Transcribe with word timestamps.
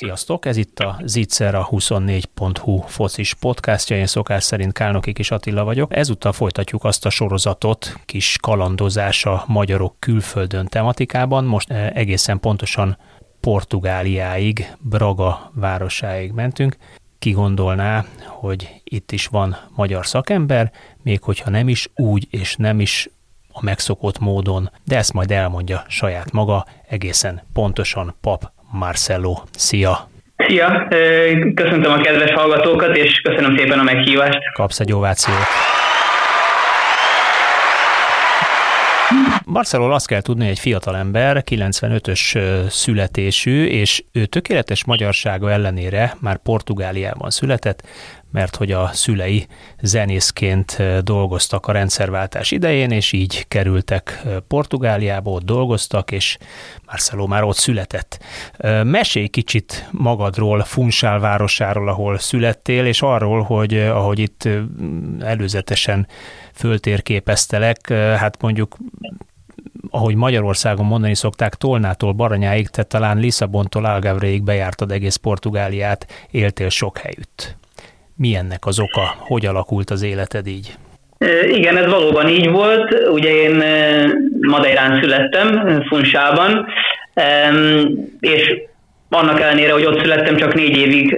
Sziasztok, 0.00 0.46
ez 0.46 0.56
itt 0.56 0.78
a 0.78 1.00
Zitszer 1.04 1.54
a 1.54 1.68
24.hu 1.70 2.76
focis 2.76 3.34
podcastja, 3.34 3.96
én 3.96 4.06
szokás 4.06 4.44
szerint 4.44 4.72
Kálnoki 4.72 5.12
Kis 5.12 5.30
Attila 5.30 5.64
vagyok. 5.64 5.96
Ezúttal 5.96 6.32
folytatjuk 6.32 6.84
azt 6.84 7.06
a 7.06 7.10
sorozatot, 7.10 7.94
kis 8.04 8.36
kalandozása 8.40 9.44
magyarok 9.46 9.96
külföldön 9.98 10.66
tematikában, 10.66 11.44
most 11.44 11.70
eh, 11.70 11.90
egészen 11.90 12.40
pontosan 12.40 12.98
Portugáliáig, 13.40 14.76
Braga 14.78 15.50
városáig 15.54 16.32
mentünk. 16.32 16.76
Ki 17.18 17.30
gondolná, 17.30 18.04
hogy 18.26 18.80
itt 18.84 19.12
is 19.12 19.26
van 19.26 19.56
magyar 19.76 20.06
szakember, 20.06 20.72
még 21.02 21.22
hogyha 21.22 21.50
nem 21.50 21.68
is 21.68 21.90
úgy 21.94 22.26
és 22.30 22.56
nem 22.56 22.80
is 22.80 23.10
a 23.52 23.64
megszokott 23.64 24.18
módon, 24.18 24.70
de 24.84 24.96
ezt 24.96 25.12
majd 25.12 25.30
elmondja 25.30 25.84
saját 25.88 26.32
maga, 26.32 26.66
egészen 26.88 27.42
pontosan 27.52 28.14
Pap 28.20 28.58
Marcelo. 28.70 29.36
Szia! 29.50 30.08
Szia! 30.36 30.88
Köszöntöm 31.54 31.92
a 31.92 32.00
kedves 32.00 32.32
hallgatókat, 32.32 32.96
és 32.96 33.20
köszönöm 33.20 33.56
szépen 33.56 33.78
a 33.78 33.82
meghívást. 33.82 34.38
Kapsz 34.52 34.80
egy 34.80 34.92
ovációt. 34.92 35.36
Marcelról 39.44 39.92
azt 39.92 40.06
kell 40.06 40.20
tudni, 40.20 40.42
hogy 40.42 40.52
egy 40.52 40.58
fiatal 40.58 40.96
ember, 40.96 41.44
95-ös 41.50 42.38
születésű, 42.68 43.64
és 43.64 44.04
ő 44.12 44.26
tökéletes 44.26 44.84
magyarsága 44.84 45.50
ellenére 45.50 46.16
már 46.20 46.36
Portugáliában 46.36 47.30
született, 47.30 47.82
mert 48.30 48.56
hogy 48.56 48.72
a 48.72 48.90
szülei 48.92 49.46
zenészként 49.80 50.82
dolgoztak 51.02 51.66
a 51.66 51.72
rendszerváltás 51.72 52.50
idején, 52.50 52.90
és 52.90 53.12
így 53.12 53.48
kerültek 53.48 54.22
Portugáliába, 54.48 55.30
ott 55.30 55.44
dolgoztak, 55.44 56.10
és 56.10 56.38
Marcelo 56.86 57.26
már 57.26 57.42
ott 57.42 57.56
született. 57.56 58.18
Mesélj 58.82 59.26
kicsit 59.26 59.88
magadról, 59.90 60.62
Funsál 60.62 61.18
városáról, 61.18 61.88
ahol 61.88 62.18
születtél, 62.18 62.86
és 62.86 63.02
arról, 63.02 63.42
hogy 63.42 63.78
ahogy 63.78 64.18
itt 64.18 64.48
előzetesen 65.20 66.06
föltérképeztelek, 66.52 67.88
hát 67.92 68.42
mondjuk 68.42 68.76
ahogy 69.90 70.14
Magyarországon 70.14 70.86
mondani 70.86 71.14
szokták, 71.14 71.54
Tolnától 71.54 72.12
Baranyáig, 72.12 72.68
te 72.68 72.82
talán 72.82 73.18
Lisszabontól 73.18 73.84
Algavréig 73.84 74.42
bejártad 74.42 74.90
egész 74.90 75.16
Portugáliát, 75.16 76.06
éltél 76.30 76.68
sok 76.68 76.98
helyütt. 76.98 77.56
Mi 78.20 78.34
ennek 78.34 78.66
az 78.66 78.80
oka? 78.80 79.14
Hogy 79.18 79.46
alakult 79.46 79.90
az 79.90 80.02
életed 80.02 80.46
így? 80.46 80.74
Igen, 81.48 81.76
ez 81.76 81.90
valóban 81.90 82.28
így 82.28 82.50
volt. 82.50 83.08
Ugye 83.12 83.30
én 83.30 83.62
Madeirán 84.40 85.00
születtem, 85.02 85.80
Funsában, 85.88 86.66
és 88.20 88.54
annak 89.08 89.40
ellenére, 89.40 89.72
hogy 89.72 89.84
ott 89.84 90.00
születtem, 90.00 90.36
csak 90.36 90.54
négy 90.54 90.76
évig 90.76 91.10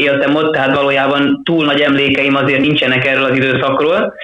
éltem 0.00 0.34
ott, 0.34 0.52
tehát 0.52 0.76
valójában 0.76 1.40
túl 1.44 1.64
nagy 1.64 1.80
emlékeim 1.80 2.34
azért 2.34 2.60
nincsenek 2.60 3.06
erről 3.06 3.24
az 3.24 3.36
időszakról. 3.36 4.14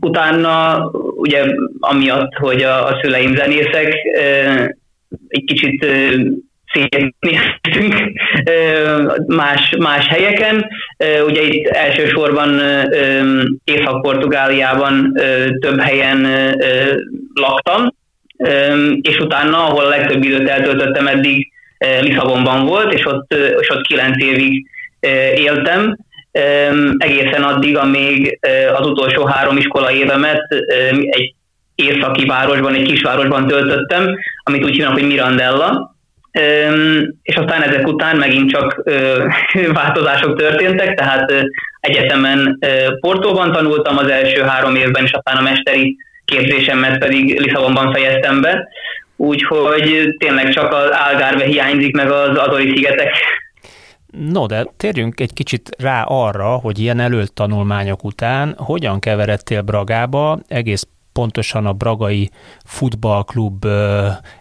Utána, 0.00 0.84
ugye 1.16 1.44
amiatt, 1.80 2.32
hogy 2.34 2.62
a, 2.62 2.86
a 2.86 2.98
szüleim 3.02 3.36
zenészek, 3.36 3.94
egy 5.28 5.44
kicsit 5.46 5.86
szétnéztünk 6.72 7.94
más, 9.26 9.74
más 9.78 10.06
helyeken. 10.06 10.66
Ugye 11.26 11.42
itt 11.42 11.66
elsősorban 11.66 12.60
Észak-Portugáliában 13.64 15.12
több 15.60 15.80
helyen 15.80 16.26
laktam, 17.34 17.94
és 19.00 19.18
utána, 19.18 19.66
ahol 19.66 19.84
a 19.84 19.88
legtöbb 19.88 20.24
időt 20.24 20.48
eltöltöttem 20.48 21.06
eddig, 21.06 21.52
Lisszabonban 22.00 22.66
volt, 22.66 22.92
és 22.92 23.06
ott, 23.06 23.34
és 23.60 23.70
ott 23.70 23.86
kilenc 23.86 24.22
évig 24.22 24.66
éltem, 25.34 25.96
egészen 26.98 27.42
addig, 27.42 27.76
amíg 27.76 28.38
az 28.76 28.86
utolsó 28.86 29.24
három 29.24 29.56
iskola 29.56 29.92
évemet 29.92 30.46
egy 30.90 31.34
északi 31.74 32.26
városban, 32.26 32.74
egy 32.74 32.82
kisvárosban 32.82 33.46
töltöttem, 33.46 34.14
amit 34.42 34.64
úgy 34.64 34.74
hívnak, 34.74 34.92
hogy 34.92 35.06
Mirandella, 35.06 35.96
és 37.22 37.36
aztán 37.36 37.62
ezek 37.62 37.86
után 37.86 38.16
megint 38.16 38.50
csak 38.50 38.82
változások 39.82 40.38
történtek, 40.38 40.94
tehát 40.94 41.32
egyetemen 41.80 42.58
Portóban 43.00 43.52
tanultam 43.52 43.98
az 43.98 44.08
első 44.08 44.42
három 44.42 44.74
évben, 44.74 45.04
és 45.04 45.12
aztán 45.12 45.36
a 45.36 45.42
mesteri 45.42 45.96
képzésemet 46.24 46.98
pedig 46.98 47.40
Lisszabonban 47.40 47.92
fejeztem 47.92 48.40
be, 48.40 48.68
úgyhogy 49.16 50.14
tényleg 50.18 50.48
csak 50.48 50.72
az 50.72 50.88
Algarve 51.08 51.44
hiányzik, 51.44 51.94
meg 51.94 52.10
az 52.10 52.36
Azori 52.36 52.72
szigetek. 52.74 53.16
No, 54.32 54.46
de 54.46 54.66
térjünk 54.76 55.20
egy 55.20 55.32
kicsit 55.32 55.70
rá 55.78 56.02
arra, 56.02 56.46
hogy 56.46 56.78
ilyen 56.78 57.00
előtt 57.00 57.34
tanulmányok 57.34 58.04
után 58.04 58.54
hogyan 58.56 58.98
keveredtél 58.98 59.62
Bragába, 59.62 60.38
egész 60.48 60.86
pontosan 61.20 61.66
a 61.66 61.72
Bragai 61.72 62.30
Futballklub 62.64 63.66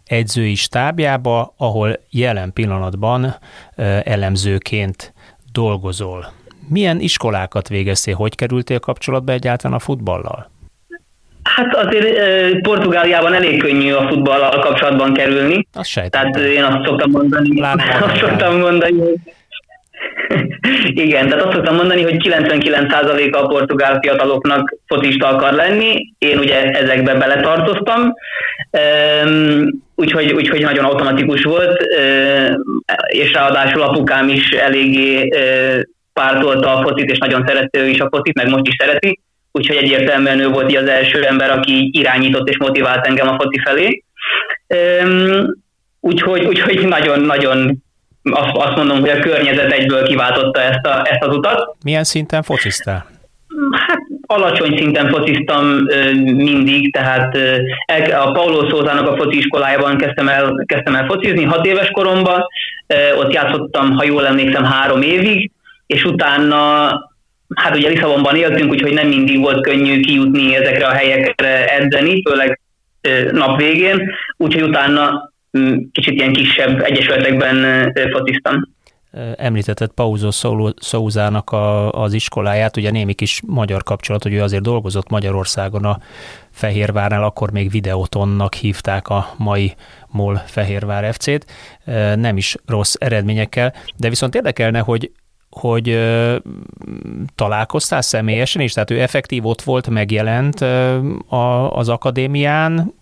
edzői 0.06 0.56
stábjába, 0.56 1.54
ahol 1.58 2.00
jelen 2.10 2.54
pillanatban 2.54 3.36
elemzőként 4.04 5.14
dolgozol. 5.52 6.32
Milyen 6.70 7.00
iskolákat 7.00 7.68
végeztél, 7.68 8.16
hogy 8.16 8.36
kerültél 8.36 8.80
kapcsolatba 8.80 9.32
egyáltalán 9.32 9.78
a 9.78 9.80
futballal? 9.80 10.50
Hát 11.44 11.76
azért 11.76 12.62
Portugáliában 12.62 13.34
elég 13.34 13.60
könnyű 13.60 13.92
a 13.92 14.08
futballal 14.08 14.60
kapcsolatban 14.60 15.14
kerülni. 15.14 15.68
Azt 15.74 15.90
sejtem. 15.90 16.32
Tehát 16.32 16.48
én 16.48 16.64
azt 16.64 16.86
szoktam 16.86 17.12
mondani, 17.12 17.62
azt 18.02 18.18
szoktam 18.18 18.58
mondani, 18.58 19.00
hogy 19.00 19.16
igen, 21.06 21.28
tehát 21.28 21.44
azt 21.44 21.56
szoktam 21.56 21.76
mondani, 21.76 22.04
hogy 22.04 22.16
99%-a 22.28 23.38
a 23.38 23.48
portugál 23.48 24.00
fiataloknak 24.02 24.76
focista 24.88 25.28
akar 25.28 25.54
lenni, 25.54 26.14
én 26.18 26.38
ugye 26.38 26.72
ezekbe 26.72 27.16
beletartoztam, 27.16 28.14
úgyhogy, 29.96 30.32
úgyhogy 30.32 30.62
nagyon 30.62 30.86
automatikus 30.86 31.44
volt, 31.44 31.82
és 33.08 33.34
ráadásul 33.34 33.82
apukám 33.82 34.30
is 34.30 34.50
eléggé 34.50 35.30
pártolta 36.14 36.76
a 36.76 36.82
focit, 36.82 37.10
és 37.10 37.18
nagyon 37.18 37.44
szerette 37.48 37.80
ő 37.80 37.88
is 37.88 38.00
a 38.00 38.10
focit, 38.12 38.36
meg 38.36 38.50
most 38.50 38.68
is 38.68 38.76
szereti, 38.80 39.20
úgyhogy 39.52 39.76
egyértelműen 39.76 40.40
ő 40.40 40.48
volt 40.48 40.76
az 40.76 40.88
első 40.88 41.24
ember, 41.24 41.52
aki 41.52 41.90
irányított 41.94 42.50
és 42.50 42.58
motivált 42.58 43.08
engem 43.08 43.28
a 43.28 43.38
foci 43.40 43.60
felé. 43.64 44.04
Úgyhogy, 46.00 46.46
úgyhogy 46.46 46.88
nagyon-nagyon 46.88 47.84
azt, 48.24 48.52
azt 48.54 48.76
mondom, 48.76 49.00
hogy 49.00 49.10
a 49.10 49.20
környezet 49.20 49.72
egyből 49.72 50.04
kiváltotta 50.04 50.62
ezt, 50.62 50.86
a, 50.86 51.02
ezt 51.04 51.24
az 51.24 51.36
utat. 51.36 51.76
Milyen 51.84 52.04
szinten 52.04 52.42
fociztál? 52.42 53.06
Hát 53.88 54.00
alacsony 54.26 54.78
szinten 54.78 55.10
fociztam 55.10 55.66
mindig, 56.24 56.94
tehát 56.94 57.38
a 58.26 58.32
Paulo 58.32 58.70
Szózának 58.70 59.08
a 59.08 59.16
foci 59.16 59.38
iskolájában 59.38 59.98
kezdtem 59.98 60.28
el, 60.28 60.64
kezdtem 60.66 60.96
el 60.96 61.06
focizni 61.06 61.44
hat 61.44 61.66
éves 61.66 61.90
koromban, 61.92 62.46
ott 63.18 63.34
játszottam, 63.34 63.92
ha 63.92 64.04
jól 64.04 64.28
emlékszem, 64.28 64.64
három 64.64 65.02
évig, 65.02 65.52
és 65.88 66.04
utána 66.04 66.92
hát 67.56 67.76
ugye 67.76 67.90
Lisszabonban 67.90 68.36
éltünk, 68.36 68.72
úgyhogy 68.72 68.94
nem 68.94 69.08
mindig 69.08 69.40
volt 69.40 69.62
könnyű 69.62 70.00
kijutni 70.00 70.56
ezekre 70.56 70.86
a 70.86 70.94
helyekre 70.94 71.66
edzeni, 71.66 72.22
főleg 72.30 72.60
nap 73.32 73.58
végén, 73.58 74.12
úgyhogy 74.38 74.62
utána 74.62 75.32
kicsit 75.92 76.14
ilyen 76.14 76.34
kisebb 76.34 76.82
egyesületekben 76.82 77.92
fociztam. 78.12 78.68
Említetted 79.36 79.92
Pauzó 79.92 80.30
Szózának 80.76 81.52
a, 81.52 81.92
az 81.92 82.14
iskoláját, 82.14 82.78
ugye 82.78 82.92
némi 82.92 83.14
kis 83.14 83.42
magyar 83.48 83.84
kapcsolat, 83.84 84.24
hogy 84.24 84.34
ő 84.34 84.42
azért 84.42 84.64
dolgozott 84.64 85.10
Magyarországon 85.10 85.86
a 85.86 86.00
Fehérvárnál, 86.52 87.24
akkor 87.24 87.52
még 87.52 87.72
Videotonnak 87.72 88.54
hívták 88.54 89.08
a 89.08 89.34
mai 89.38 89.74
MOL 90.08 90.42
Fehérvár 90.46 91.14
FC-t, 91.14 91.46
nem 92.16 92.38
is 92.38 92.56
rossz 92.66 92.94
eredményekkel, 92.98 93.74
de 93.98 94.10
viszont 94.10 94.36
érdekelne, 94.36 94.80
hogy 94.80 95.12
hogy 95.50 96.00
találkoztál 97.36 98.02
személyesen 98.02 98.62
is, 98.62 98.74
tehát 98.74 98.92
ő 98.92 99.02
effektív 99.02 99.46
ott 99.46 99.62
volt, 99.62 99.90
megjelent 99.90 100.62
az 101.70 101.90
akadémián, 101.90 102.94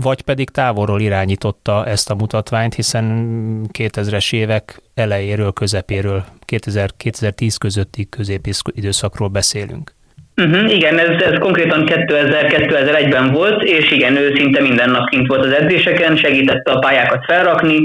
vagy 0.00 0.22
pedig 0.22 0.50
távolról 0.50 1.00
irányította 1.00 1.86
ezt 1.86 2.10
a 2.10 2.14
mutatványt, 2.14 2.74
hiszen 2.74 3.66
2000-es 3.72 4.32
évek 4.32 4.82
elejéről, 4.94 5.52
közepéről, 5.52 6.24
2000-2010 6.46 7.54
közötti 7.58 8.08
középidőszakról 8.08 9.28
beszélünk. 9.28 9.94
Uh-huh, 10.36 10.74
igen, 10.74 10.98
ez, 10.98 11.22
ez 11.22 11.38
konkrétan 11.38 11.84
2000-2001-ben 11.86 13.32
volt, 13.32 13.62
és 13.62 13.90
igen, 13.90 14.16
ő 14.16 14.34
szinte 14.34 14.60
minden 14.60 14.90
nap 14.90 15.08
kint 15.08 15.26
volt 15.26 15.44
az 15.44 15.52
edzéseken, 15.52 16.16
segítette 16.16 16.70
a 16.72 16.78
pályákat 16.78 17.24
felrakni. 17.24 17.84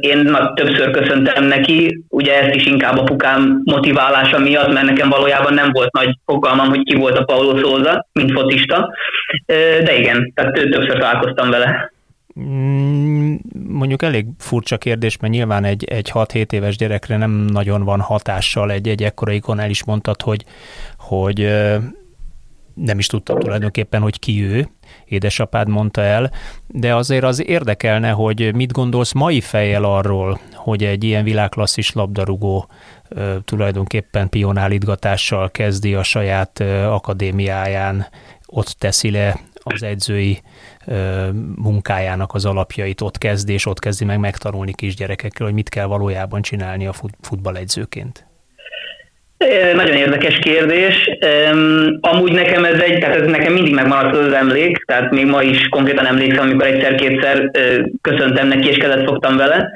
Én 0.00 0.36
többször 0.54 0.90
köszöntem 0.90 1.44
neki, 1.44 2.04
ugye 2.08 2.42
ezt 2.42 2.54
is 2.54 2.66
inkább 2.66 2.98
a 2.98 3.02
pukám 3.02 3.60
motiválása 3.64 4.38
miatt, 4.38 4.72
mert 4.72 4.86
nekem 4.86 5.08
valójában 5.08 5.54
nem 5.54 5.70
volt 5.72 5.92
nagy 5.92 6.10
fogalmam, 6.24 6.68
hogy 6.68 6.82
ki 6.82 6.96
volt 6.96 7.18
a 7.18 7.24
Paulo 7.24 7.58
Szóza, 7.58 8.06
mint 8.12 8.32
fotista, 8.32 8.92
de 9.84 9.98
igen, 9.98 10.32
tehát 10.34 10.52
többször 10.52 10.98
találkoztam 10.98 11.50
vele. 11.50 11.92
Mm, 12.40 13.34
mondjuk 13.68 14.02
elég 14.02 14.26
furcsa 14.38 14.76
kérdés, 14.78 15.18
mert 15.18 15.32
nyilván 15.32 15.64
egy, 15.64 15.84
egy 15.84 16.10
6-7 16.14 16.52
éves 16.52 16.76
gyerekre 16.76 17.16
nem 17.16 17.30
nagyon 17.30 17.84
van 17.84 18.00
hatással 18.00 18.70
egy, 18.70 18.88
egy 18.88 19.02
ekkora 19.02 19.32
ikon, 19.32 19.60
el 19.60 19.70
is 19.70 19.84
mondtad, 19.84 20.22
hogy, 20.22 20.44
hogy 21.10 21.38
nem 22.74 22.98
is 22.98 23.06
tudtam 23.06 23.38
tulajdonképpen, 23.38 24.02
hogy 24.02 24.18
ki 24.18 24.42
ő, 24.42 24.68
édesapád 25.04 25.68
mondta 25.68 26.00
el, 26.00 26.30
de 26.66 26.94
azért 26.94 27.24
az 27.24 27.46
érdekelne, 27.46 28.10
hogy 28.10 28.54
mit 28.54 28.72
gondolsz 28.72 29.12
mai 29.12 29.40
fejjel 29.40 29.84
arról, 29.84 30.40
hogy 30.54 30.84
egy 30.84 31.04
ilyen 31.04 31.24
világklasszis 31.24 31.92
labdarúgó 31.92 32.68
tulajdonképpen 33.44 34.28
pionálítgatással 34.28 35.50
kezdi 35.50 35.94
a 35.94 36.02
saját 36.02 36.60
akadémiáján, 36.86 38.06
ott 38.46 38.68
teszi 38.78 39.10
le 39.10 39.40
az 39.54 39.82
edzői 39.82 40.42
munkájának 41.56 42.34
az 42.34 42.44
alapjait, 42.44 43.00
ott 43.00 43.18
kezdi, 43.18 43.52
és 43.52 43.66
ott 43.66 43.78
kezdi 43.78 44.04
meg 44.04 44.18
megtanulni 44.18 44.72
kisgyerekekkel, 44.72 45.46
hogy 45.46 45.54
mit 45.54 45.68
kell 45.68 45.86
valójában 45.86 46.42
csinálni 46.42 46.86
a 46.86 46.94
futballegyzőként. 47.20 48.29
Nagyon 49.74 49.96
érdekes 49.96 50.38
kérdés. 50.38 51.10
Amúgy 52.00 52.32
nekem 52.32 52.64
ez 52.64 52.80
egy, 52.80 52.98
tehát 52.98 53.16
ez 53.16 53.30
nekem 53.30 53.52
mindig 53.52 53.74
megmaradt 53.74 54.16
az 54.16 54.32
emlék, 54.32 54.84
tehát 54.84 55.10
még 55.10 55.26
ma 55.26 55.42
is 55.42 55.68
konkrétan 55.68 56.06
emlékszem, 56.06 56.44
amikor 56.44 56.66
egyszer-kétszer 56.66 57.50
köszöntem 58.00 58.48
neki 58.48 58.68
és 58.68 58.76
kezet 58.76 59.04
fogtam 59.04 59.36
vele. 59.36 59.70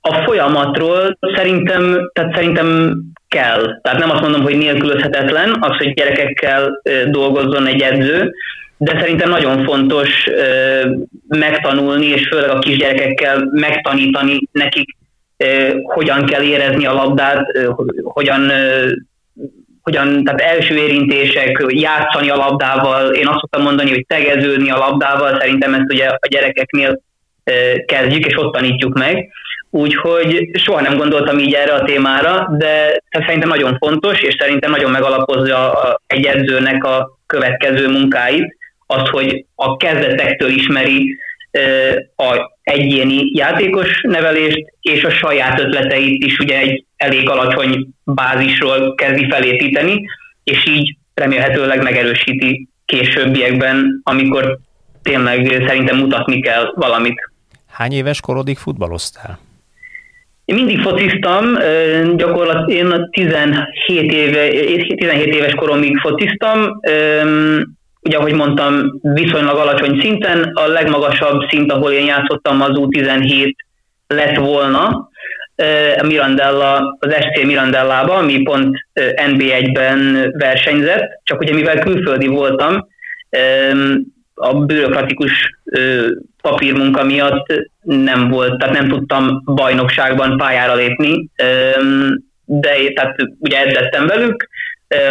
A 0.00 0.22
folyamatról 0.24 1.18
szerintem, 1.34 2.10
tehát 2.12 2.34
szerintem 2.34 2.96
kell. 3.28 3.80
Tehát 3.82 3.98
nem 3.98 4.10
azt 4.10 4.22
mondom, 4.22 4.42
hogy 4.42 4.56
nélkülözhetetlen 4.56 5.56
az, 5.60 5.76
hogy 5.76 5.94
gyerekekkel 5.94 6.80
dolgozzon 7.10 7.66
egy 7.66 7.80
edző, 7.80 8.30
de 8.76 9.00
szerintem 9.00 9.30
nagyon 9.30 9.64
fontos 9.64 10.24
megtanulni, 11.28 12.06
és 12.06 12.28
főleg 12.28 12.50
a 12.50 12.58
kisgyerekekkel 12.58 13.48
megtanítani 13.52 14.38
nekik 14.52 14.96
hogyan 15.82 16.24
kell 16.26 16.42
érezni 16.42 16.86
a 16.86 16.92
labdát, 16.92 17.46
hogyan, 18.02 18.50
hogyan, 19.82 20.24
tehát 20.24 20.40
első 20.40 20.76
érintések, 20.76 21.64
játszani 21.68 22.30
a 22.30 22.36
labdával, 22.36 23.14
én 23.14 23.26
azt 23.26 23.38
szoktam 23.38 23.62
mondani, 23.62 23.90
hogy 23.90 24.04
tegeződni 24.06 24.70
a 24.70 24.78
labdával, 24.78 25.38
szerintem 25.40 25.74
ezt 25.74 25.92
ugye 25.92 26.06
a 26.06 26.26
gyerekeknél 26.28 27.00
kezdjük, 27.86 28.26
és 28.26 28.36
ott 28.36 28.52
tanítjuk 28.52 28.98
meg. 28.98 29.28
Úgyhogy 29.70 30.50
soha 30.52 30.80
nem 30.80 30.96
gondoltam 30.96 31.38
így 31.38 31.52
erre 31.52 31.72
a 31.72 31.84
témára, 31.84 32.48
de 32.58 33.02
szerintem 33.08 33.48
nagyon 33.48 33.76
fontos, 33.78 34.20
és 34.20 34.36
szerintem 34.38 34.70
nagyon 34.70 34.90
megalapozza 34.90 35.72
egy 36.06 36.24
edzőnek 36.24 36.84
a 36.84 37.18
következő 37.26 37.88
munkáit, 37.88 38.56
az, 38.86 39.08
hogy 39.08 39.44
a 39.54 39.76
kezdetektől 39.76 40.48
ismeri 40.48 41.16
a 42.16 42.52
egyéni 42.64 43.30
játékos 43.34 44.00
nevelést, 44.02 44.64
és 44.80 45.04
a 45.04 45.10
saját 45.10 45.60
ötleteit 45.60 46.24
is 46.24 46.38
ugye 46.38 46.58
egy 46.58 46.84
elég 46.96 47.28
alacsony 47.28 47.88
bázisról 48.04 48.94
kezdi 48.94 49.26
felépíteni, 49.30 50.04
és 50.44 50.66
így 50.66 50.96
remélhetőleg 51.14 51.82
megerősíti 51.82 52.68
későbbiekben, 52.86 54.00
amikor 54.02 54.58
tényleg 55.02 55.64
szerintem 55.66 55.96
mutatni 55.96 56.40
kell 56.40 56.72
valamit. 56.74 57.30
Hány 57.70 57.92
éves 57.92 58.20
korodig 58.20 58.56
futballoztál? 58.56 59.38
Én 60.44 60.54
mindig 60.54 60.80
fociztam, 60.80 61.44
gyakorlatilag 62.16 62.70
én 62.70 63.08
17, 63.10 64.12
éve, 64.12 64.48
17 64.96 65.34
éves 65.34 65.54
koromig 65.54 65.98
fociztam, 65.98 66.80
ugye 68.04 68.16
ahogy 68.16 68.34
mondtam, 68.34 69.00
viszonylag 69.02 69.56
alacsony 69.56 70.00
szinten, 70.00 70.50
a 70.54 70.66
legmagasabb 70.66 71.48
szint, 71.48 71.72
ahol 71.72 71.92
én 71.92 72.06
játszottam, 72.06 72.60
az 72.60 72.70
U17 72.72 73.54
lett 74.06 74.36
volna, 74.36 75.08
Mirandella, 76.02 76.96
az 76.98 77.14
SC 77.14 77.44
Mirandellába, 77.44 78.14
ami 78.14 78.42
pont 78.42 78.76
NB1-ben 79.26 80.30
versenyzett, 80.38 81.20
csak 81.22 81.40
ugye 81.40 81.54
mivel 81.54 81.78
külföldi 81.78 82.26
voltam, 82.26 82.88
a 84.34 84.54
bürokratikus 84.54 85.50
papírmunka 86.42 87.04
miatt 87.04 87.46
nem 87.82 88.28
volt, 88.28 88.58
tehát 88.58 88.74
nem 88.74 88.88
tudtam 88.88 89.42
bajnokságban 89.44 90.36
pályára 90.36 90.74
lépni, 90.74 91.28
de 92.44 92.92
tehát 92.94 93.16
ugye 93.38 93.66
edzettem 93.66 94.06
velük, 94.06 94.48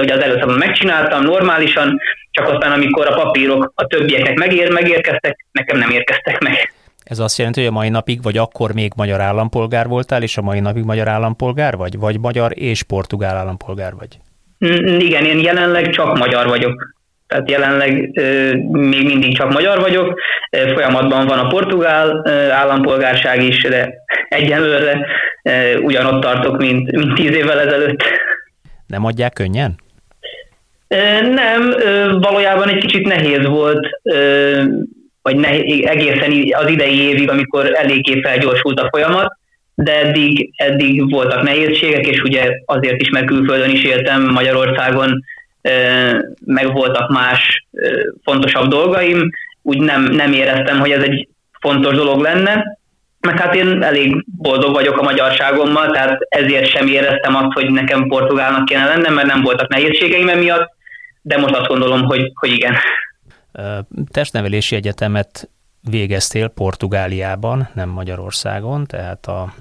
ugye 0.02 0.14
az 0.14 0.22
először 0.22 0.58
megcsináltam 0.58 1.24
normálisan, 1.24 2.00
csak 2.34 2.48
aztán 2.48 2.72
amikor 2.72 3.08
a 3.08 3.22
papírok 3.22 3.72
a 3.76 3.88
többieknek 3.88 4.38
megér, 4.38 4.72
megérkeztek, 4.72 5.46
nekem 5.52 5.78
nem 5.78 5.90
érkeztek 5.90 6.40
meg. 6.40 6.74
Ez 7.04 7.20
azt 7.20 7.38
jelenti, 7.38 7.60
hogy 7.60 7.70
a 7.70 7.74
mai 7.74 7.90
napig, 7.90 8.22
vagy 8.22 8.38
akkor 8.38 8.74
még 8.74 8.92
magyar 8.96 9.22
állampolgár 9.22 9.88
voltál, 9.88 10.22
és 10.22 10.38
a 10.38 10.42
mai 10.42 10.60
napig 10.60 10.84
magyar 10.84 11.08
állampolgár 11.08 11.76
vagy? 11.76 11.98
Vagy 11.98 12.20
magyar 12.20 12.52
és 12.56 12.84
portugál 12.84 13.38
állampolgár 13.38 13.94
vagy? 14.00 14.20
Igen, 15.00 15.26
én 15.26 15.40
jelenleg 15.40 15.90
csak 15.90 16.18
magyar 16.18 16.48
vagyok. 16.48 16.94
Tehát 17.28 17.50
jelenleg 17.50 17.92
még 18.72 19.06
mindig 19.06 19.38
csak 19.38 19.54
magyar 19.54 19.80
vagyok, 19.80 20.20
folyamatban 20.74 21.26
van 21.26 21.40
a 21.40 21.48
portugál 21.48 22.30
állampolgárság 22.52 23.44
is, 23.44 23.62
de 23.62 23.94
egyenlőre 24.28 25.06
ugyanott 25.82 26.22
tartok, 26.22 26.58
mint, 26.58 26.92
mint 26.92 27.14
tíz 27.14 27.36
évvel 27.36 27.60
ezelőtt. 27.60 28.04
Nem 28.88 29.06
adják 29.06 29.34
könnyen? 29.34 29.76
Nem, 31.34 31.74
valójában 32.20 32.70
egy 32.70 32.86
kicsit 32.86 33.08
nehéz 33.08 33.46
volt, 33.46 33.88
vagy 35.22 35.36
nehéz, 35.36 35.86
egészen 35.86 36.62
az 36.64 36.70
idei 36.70 37.02
évig, 37.02 37.30
amikor 37.30 37.76
eléggé 37.76 38.22
felgyorsult 38.22 38.80
a 38.80 38.88
folyamat, 38.92 39.38
de 39.76 40.00
eddig, 40.00 40.52
eddig 40.56 41.12
voltak 41.12 41.44
nehézségek, 41.44 42.08
és 42.08 42.22
ugye 42.22 42.50
azért 42.66 43.02
is, 43.02 43.10
mert 43.10 43.26
külföldön 43.26 43.70
is 43.70 43.84
éltem, 43.84 44.24
Magyarországon 44.24 45.24
meg 46.46 46.74
voltak 46.74 47.10
más 47.10 47.66
fontosabb 48.24 48.68
dolgaim, 48.68 49.30
úgy 49.62 49.80
nem, 49.80 50.04
nem 50.04 50.32
éreztem, 50.32 50.80
hogy 50.80 50.92
ez 50.92 51.04
egy 51.04 51.28
fontos 51.60 51.96
dolog 51.96 52.22
lenne, 52.22 52.78
meg 53.20 53.40
hát 53.40 53.56
én 53.56 53.84
elég 53.84 54.26
boldog 54.38 54.74
vagyok 54.74 54.98
a 54.98 55.04
magyarságommal, 55.04 55.92
tehát 55.92 56.26
ezért 56.30 56.70
sem 56.70 56.88
éreztem 56.88 57.36
azt, 57.36 57.54
hogy 57.54 57.72
nekem 57.72 58.08
portugálnak 58.08 58.66
kéne 58.66 58.86
lennem, 58.86 59.14
mert 59.14 59.28
nem 59.28 59.42
voltak 59.42 59.70
nehézségeim 59.70 60.30
emiatt, 60.30 60.73
de 61.24 61.38
most 61.38 61.56
azt 61.56 61.68
gondolom, 61.68 62.04
hogy, 62.04 62.32
hogy 62.34 62.52
igen. 62.52 62.74
Testnevelési 64.12 64.76
egyetemet 64.76 65.50
végeztél 65.90 66.48
Portugáliában, 66.48 67.70
nem 67.74 67.90
Magyarországon, 67.90 68.86
tehát 68.86 69.26
a, 69.26 69.54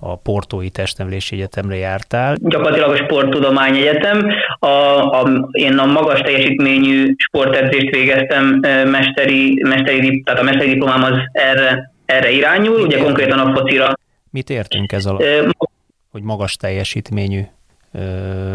a 0.00 0.16
Portói 0.16 0.70
Testnevelési 0.70 1.34
Egyetemre 1.34 1.76
jártál. 1.76 2.36
Gyakorlatilag 2.40 2.90
a 2.90 2.96
Sporttudomány 2.96 3.76
Egyetem. 3.76 4.30
A, 4.58 4.66
a, 4.66 5.48
én 5.50 5.78
a 5.78 5.84
magas 5.86 6.20
teljesítményű 6.20 7.14
sportedzést 7.16 7.94
végeztem, 7.94 8.44
mesteri, 8.84 9.62
mesteri, 9.62 10.22
tehát 10.22 10.40
a 10.40 10.44
mesteri 10.44 10.72
diplomám 10.72 11.02
az 11.02 11.18
erre, 11.32 11.92
erre 12.04 12.30
irányul, 12.30 12.76
Mit 12.76 12.86
ugye 12.86 12.96
értünk? 12.96 13.14
konkrétan 13.14 13.38
a 13.38 13.54
focira. 13.56 13.92
Mit 14.30 14.50
értünk 14.50 14.92
ez 14.92 15.06
alatt? 15.06 15.56
Hogy 16.10 16.22
magas 16.22 16.56
teljesítményű? 16.56 17.40
Uh, 17.92 18.52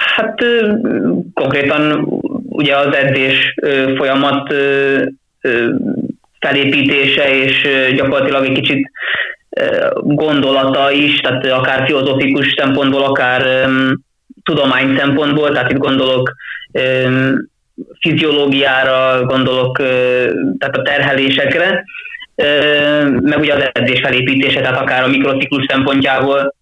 Hát 0.00 0.44
konkrétan 1.34 2.06
ugye 2.48 2.76
az 2.76 2.94
edzés 2.94 3.54
folyamat 3.96 4.54
felépítése 6.40 7.34
és 7.34 7.68
gyakorlatilag 7.94 8.44
egy 8.44 8.52
kicsit 8.52 8.90
gondolata 10.00 10.90
is, 10.90 11.20
tehát 11.20 11.46
akár 11.46 11.86
filozofikus 11.86 12.54
szempontból, 12.56 13.02
akár 13.02 13.68
tudomány 14.42 14.96
szempontból, 14.96 15.52
tehát 15.52 15.70
itt 15.70 15.78
gondolok 15.78 16.32
fiziológiára, 18.00 19.24
gondolok 19.24 19.76
tehát 20.58 20.76
a 20.76 20.82
terhelésekre, 20.82 21.84
meg 23.20 23.38
ugye 23.38 23.54
az 23.54 23.70
edzés 23.72 24.00
felépítése, 24.00 24.60
tehát 24.60 24.80
akár 24.80 25.02
a 25.02 25.08
mikrociklus 25.08 25.64
szempontjából 25.68 26.54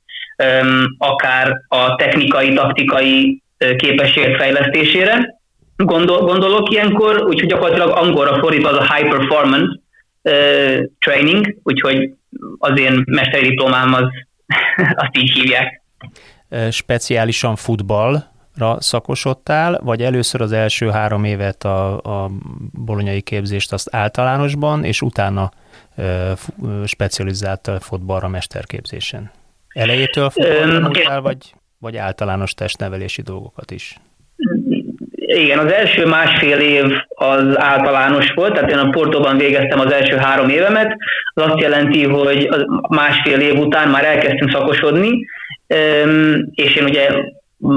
akár 0.98 1.56
a 1.68 1.94
technikai, 1.94 2.54
taktikai 2.54 3.42
képességek 3.76 4.36
fejlesztésére. 4.36 5.40
Gondol, 5.76 6.20
gondolok 6.20 6.70
ilyenkor, 6.70 7.22
úgyhogy 7.22 7.48
gyakorlatilag 7.48 7.96
angolra 7.96 8.38
fordítva 8.38 8.68
az 8.68 8.76
a 8.76 8.94
high 8.94 9.08
performance 9.08 9.80
training, 10.98 11.56
úgyhogy 11.62 12.12
az 12.58 12.78
én 12.78 13.02
mesteri 13.06 13.48
diplomám 13.48 13.94
az, 13.94 14.04
azt 15.04 15.16
így 15.16 15.30
hívják. 15.30 15.82
Speciálisan 16.70 17.56
futballra 17.56 18.76
szakosodtál, 18.78 19.80
vagy 19.82 20.02
először 20.02 20.40
az 20.40 20.52
első 20.52 20.90
három 20.90 21.24
évet 21.24 21.64
a, 21.64 22.00
a 22.00 22.30
bolonyai 22.72 23.20
képzést 23.20 23.72
azt 23.72 23.94
általánosban, 23.94 24.84
és 24.84 25.02
utána 25.02 25.50
specializáltál 26.84 27.80
fotballra 27.80 28.28
mesterképzésen? 28.28 29.30
Elejétől 29.72 30.28
tanultál, 30.28 31.20
vagy, 31.20 31.54
vagy 31.78 31.96
általános 31.96 32.54
testnevelési 32.54 33.22
dolgokat 33.22 33.70
is? 33.70 33.96
igen, 35.34 35.58
az 35.58 35.72
első 35.72 36.06
másfél 36.06 36.58
év 36.58 36.84
az 37.08 37.58
általános 37.58 38.32
volt, 38.34 38.54
tehát 38.54 38.70
én 38.70 38.78
a 38.78 38.90
Portóban 38.90 39.36
végeztem 39.36 39.80
az 39.80 39.92
első 39.92 40.16
három 40.16 40.48
évemet, 40.48 40.96
az 41.34 41.44
azt 41.44 41.60
jelenti, 41.60 42.04
hogy 42.04 42.48
másfél 42.88 43.40
év 43.40 43.58
után 43.58 43.88
már 43.88 44.04
elkezdtünk 44.04 44.50
szakosodni, 44.50 45.26
és 46.54 46.74
én 46.76 46.84
ugye 46.84 47.08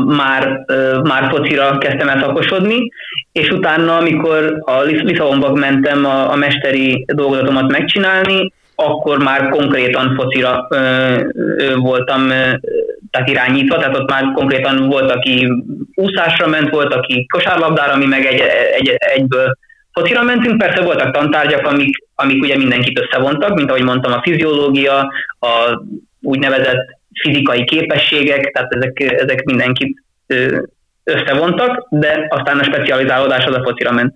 már, 0.05 0.65
már 1.03 1.29
focira 1.29 1.77
kezdtem 1.77 2.09
el 2.09 2.21
szakosodni, 2.21 2.91
és 3.31 3.49
utána, 3.49 3.97
amikor 3.97 4.57
a 4.65 4.81
Lisszabonba 4.81 5.53
mentem 5.53 6.05
a, 6.05 6.31
a 6.31 6.35
mesteri 6.35 7.05
dolgozatomat 7.13 7.71
megcsinálni, 7.71 8.51
akkor 8.75 9.23
már 9.23 9.49
konkrétan 9.49 10.15
focira 10.15 10.67
ö, 10.69 10.77
ö, 11.57 11.75
voltam 11.75 12.29
ö, 12.29 12.51
tehát 13.11 13.29
irányítva, 13.29 13.77
tehát 13.77 13.97
ott 13.97 14.09
már 14.09 14.31
konkrétan 14.33 14.87
volt, 14.87 15.11
aki 15.11 15.47
úszásra 15.95 16.47
ment, 16.47 16.69
volt, 16.69 16.93
aki 16.93 17.25
kosárlabdára, 17.33 17.95
mi 17.97 18.05
meg 18.05 18.25
egy, 18.25 18.41
egy, 18.77 18.95
egyből 18.97 19.57
focira 19.91 20.23
mentünk, 20.23 20.57
persze 20.57 20.81
voltak 20.81 21.13
tantárgyak, 21.13 21.67
amik, 21.67 21.97
amik 22.15 22.41
ugye 22.43 22.57
mindenkit 22.57 22.99
összevontak, 22.99 23.55
mint 23.55 23.69
ahogy 23.69 23.83
mondtam, 23.83 24.11
a 24.11 24.21
fiziológia, 24.21 25.11
a 25.39 25.81
úgynevezett 26.21 26.99
fizikai 27.21 27.63
képességek, 27.63 28.51
tehát 28.51 28.73
ezek, 28.73 28.99
ezek 28.99 29.43
mindenkit 29.43 30.03
összevontak, 31.03 31.87
de 31.89 32.27
aztán 32.29 32.59
a 32.59 32.63
specializálódás 32.63 33.45
az 33.45 33.55
a 33.55 33.63
focira 33.63 33.91
ment. 33.91 34.15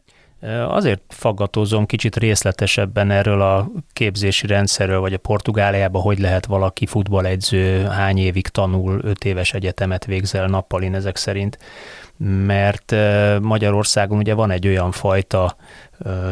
Azért 0.67 1.01
faggatózom 1.07 1.85
kicsit 1.85 2.15
részletesebben 2.15 3.11
erről 3.11 3.41
a 3.41 3.71
képzési 3.93 4.47
rendszerről, 4.47 4.99
vagy 4.99 5.13
a 5.13 5.17
Portugáliában, 5.17 6.01
hogy 6.01 6.19
lehet 6.19 6.45
valaki 6.45 6.85
futballegyző, 6.85 7.83
hány 7.83 8.17
évig 8.17 8.47
tanul, 8.47 8.99
öt 9.03 9.25
éves 9.25 9.53
egyetemet 9.53 10.05
végzel 10.05 10.47
nappalin 10.47 10.95
ezek 10.95 11.15
szerint, 11.15 11.57
mert 12.45 12.95
Magyarországon 13.41 14.17
ugye 14.17 14.33
van 14.33 14.51
egy 14.51 14.67
olyan 14.67 14.91
fajta 14.91 15.55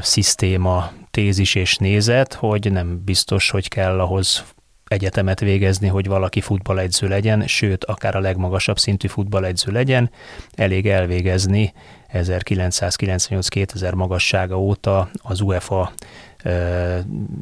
szisztéma, 0.01 0.91
tézis 1.11 1.55
és 1.55 1.75
nézet, 1.75 2.33
hogy 2.33 2.71
nem 2.71 3.01
biztos, 3.05 3.49
hogy 3.49 3.67
kell 3.67 3.99
ahhoz 3.99 4.45
egyetemet 4.87 5.39
végezni, 5.39 5.87
hogy 5.87 6.07
valaki 6.07 6.41
futballegyző 6.41 7.07
legyen, 7.07 7.47
sőt, 7.47 7.85
akár 7.85 8.15
a 8.15 8.19
legmagasabb 8.19 8.79
szintű 8.79 9.07
futballegyző 9.07 9.71
legyen, 9.71 10.11
elég 10.55 10.87
elvégezni 10.87 11.73
1998-2000 12.13 13.95
magassága 13.95 14.59
óta 14.59 15.09
az 15.21 15.41
UEFA 15.41 15.91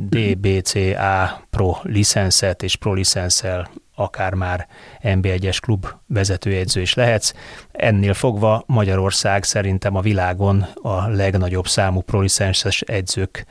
DBCA 0.09 1.41
Pro 1.49 1.75
licenszet 1.83 2.63
és 2.63 2.75
Pro 2.75 2.93
licenszel 2.93 3.69
akár 3.95 4.33
már 4.33 4.67
NB1-es 5.01 5.57
klub 5.61 5.87
vezetőjegyző 6.07 6.81
is 6.81 6.93
lehetsz. 6.93 7.33
Ennél 7.71 8.13
fogva 8.13 8.63
Magyarország 8.67 9.43
szerintem 9.43 9.95
a 9.95 10.01
világon 10.01 10.65
a 10.81 11.07
legnagyobb 11.07 11.67
számú 11.67 12.01
prolicenses 12.01 12.81
edzők 12.81 13.45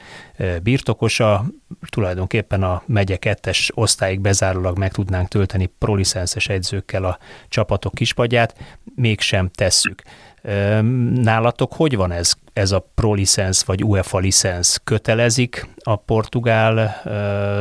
birtokosa. 0.62 1.44
Tulajdonképpen 1.88 2.62
a 2.62 2.82
megye 2.86 3.16
kettes 3.16 3.70
osztályig 3.74 4.20
bezárólag 4.20 4.78
meg 4.78 4.92
tudnánk 4.92 5.28
tölteni 5.28 5.66
prolicenses 5.66 6.48
edzőkkel 6.48 7.04
a 7.04 7.18
csapatok 7.48 7.94
kispadját, 7.94 8.56
mégsem 8.94 9.48
tesszük. 9.48 10.02
Nálatok 11.14 11.72
hogy 11.72 11.96
van 11.96 12.12
ez, 12.12 12.32
ez 12.52 12.72
a 12.72 12.86
pro 12.94 13.14
licensz 13.14 13.62
vagy 13.64 13.84
UEFA 13.84 14.18
licensz? 14.18 14.80
Kötelezik 14.84 15.68
a 15.82 15.96
portugál 15.96 17.00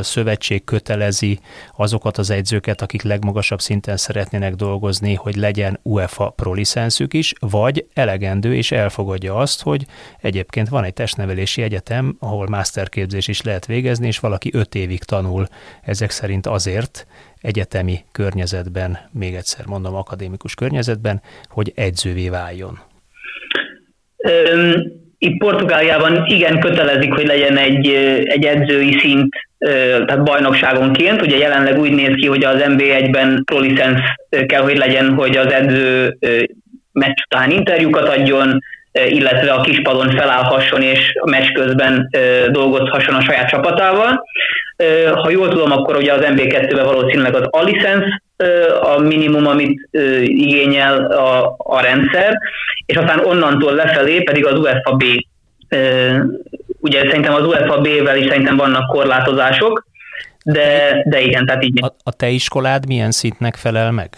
szövetség, 0.01 0.63
kötelezi 0.63 1.39
azokat 1.77 2.17
az 2.17 2.29
edzőket, 2.29 2.81
akik 2.81 3.01
legmagasabb 3.01 3.61
szinten 3.61 3.97
szeretnének 3.97 4.55
dolgozni, 4.55 5.13
hogy 5.13 5.35
legyen 5.35 5.79
UEFA 5.83 6.29
pro 6.29 6.53
licenszük 6.53 7.13
is, 7.13 7.33
vagy 7.39 7.85
elegendő 7.93 8.55
és 8.55 8.71
elfogadja 8.71 9.35
azt, 9.35 9.61
hogy 9.61 9.85
egyébként 10.21 10.69
van 10.69 10.83
egy 10.83 10.93
testnevelési 10.93 11.61
egyetem, 11.61 12.15
ahol 12.19 12.47
masterképzés 12.47 13.27
is 13.27 13.41
lehet 13.41 13.65
végezni, 13.65 14.07
és 14.07 14.19
valaki 14.19 14.49
öt 14.53 14.75
évig 14.75 15.03
tanul 15.03 15.47
ezek 15.81 16.11
szerint 16.11 16.47
azért, 16.47 17.07
egyetemi 17.43 17.99
környezetben, 18.11 18.97
még 19.11 19.33
egyszer 19.33 19.65
mondom, 19.65 19.95
akadémikus 19.95 20.55
környezetben, 20.55 21.21
hogy 21.49 21.71
edzővé 21.75 22.29
váljon? 22.29 22.79
Itt 25.17 25.37
Portugáliában 25.37 26.25
igen 26.25 26.59
kötelezik, 26.59 27.13
hogy 27.13 27.25
legyen 27.25 27.57
egy, 27.57 27.87
egy 28.23 28.45
edzői 28.45 28.99
szint, 28.99 29.35
tehát 30.05 30.23
bajnokságonként. 30.23 31.21
Ugye 31.21 31.37
jelenleg 31.37 31.79
úgy 31.79 31.91
néz 31.91 32.15
ki, 32.15 32.27
hogy 32.27 32.43
az 32.43 32.63
NB1-ben 32.67 33.43
pro 33.45 33.59
kell, 34.45 34.61
hogy 34.61 34.77
legyen, 34.77 35.13
hogy 35.13 35.37
az 35.37 35.51
edző 35.51 36.17
meccs 36.91 37.17
után 37.25 37.51
interjúkat 37.51 38.07
adjon, 38.07 38.59
illetve 39.07 39.51
a 39.51 39.61
kispadon 39.61 40.09
felállhasson 40.09 40.81
és 40.81 41.13
a 41.19 41.29
meccs 41.29 41.51
közben 41.51 42.09
dolgozhasson 42.51 43.15
a 43.15 43.21
saját 43.21 43.49
csapatával. 43.49 44.23
Ha 45.13 45.29
jól 45.29 45.49
tudom, 45.49 45.71
akkor 45.71 45.95
ugye 45.95 46.13
az 46.13 46.21
MB2-ben 46.23 46.85
valószínűleg 46.85 47.35
az 47.35 47.47
A-licensz 47.49 48.05
a 48.81 48.99
minimum, 48.99 49.47
amit 49.47 49.89
igényel 50.21 51.05
a, 51.05 51.55
a 51.57 51.81
rendszer, 51.81 52.37
és 52.85 52.95
aztán 52.95 53.25
onnantól 53.25 53.73
lefelé 53.73 54.21
pedig 54.21 54.45
az 54.45 54.59
UEFA 54.59 54.91
B. 54.95 55.03
Ugye 56.79 56.99
szerintem 56.99 57.33
az 57.33 57.45
UEFA 57.45 57.81
B-vel 57.81 58.17
is 58.17 58.27
szerintem 58.27 58.57
vannak 58.57 58.87
korlátozások, 58.87 59.85
de, 60.43 61.01
de 61.05 61.21
igen, 61.21 61.45
tehát 61.45 61.63
így. 61.63 61.79
A, 61.83 61.95
a 62.03 62.11
te 62.11 62.27
iskolád 62.27 62.87
milyen 62.87 63.11
szintnek 63.11 63.55
felel 63.55 63.91
meg? 63.91 64.09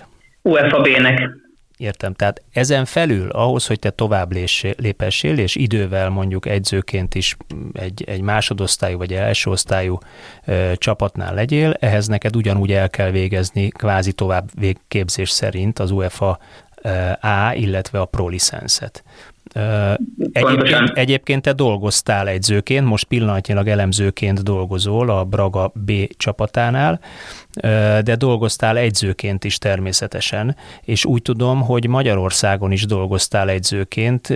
UEFA 0.41 0.81
B-nek. 0.81 1.29
Értem, 1.77 2.13
tehát 2.13 2.41
ezen 2.51 2.85
felül 2.85 3.29
ahhoz, 3.29 3.67
hogy 3.67 3.79
te 3.79 3.89
tovább 3.89 4.31
lépessél, 4.77 5.37
és 5.37 5.55
idővel 5.55 6.09
mondjuk 6.09 6.45
egyzőként 6.45 7.15
is 7.15 7.37
egy, 7.73 8.03
egy 8.07 8.21
másodosztályú 8.21 8.97
vagy 8.97 9.13
első 9.13 9.49
osztályú 9.49 9.97
ö, 10.45 10.71
csapatnál 10.75 11.33
legyél, 11.33 11.73
ehhez 11.79 12.07
neked 12.07 12.35
ugyanúgy 12.35 12.71
el 12.71 12.89
kell 12.89 13.11
végezni 13.11 13.67
kvázi 13.67 14.13
tovább 14.13 14.49
végképzés 14.59 15.29
szerint 15.29 15.79
az 15.79 15.91
UEFA 15.91 16.39
A, 17.21 17.53
illetve 17.53 17.99
a 17.99 18.05
Pro 18.05 18.27
licenszet. 18.27 19.03
Egyébként, 20.31 20.89
egyébként 20.93 21.41
te 21.41 21.53
dolgoztál 21.53 22.27
egyzőként, 22.27 22.85
most 22.85 23.03
pillanatnyilag 23.05 23.67
elemzőként 23.67 24.43
dolgozol 24.43 25.09
a 25.09 25.23
Braga 25.23 25.71
B 25.73 25.91
csapatánál, 26.17 26.99
de 28.03 28.15
dolgoztál 28.15 28.77
egyzőként 28.77 29.43
is 29.43 29.57
természetesen, 29.57 30.55
és 30.81 31.05
úgy 31.05 31.21
tudom, 31.21 31.61
hogy 31.61 31.87
Magyarországon 31.87 32.71
is 32.71 32.85
dolgoztál 32.85 33.49
egyzőként, 33.49 34.33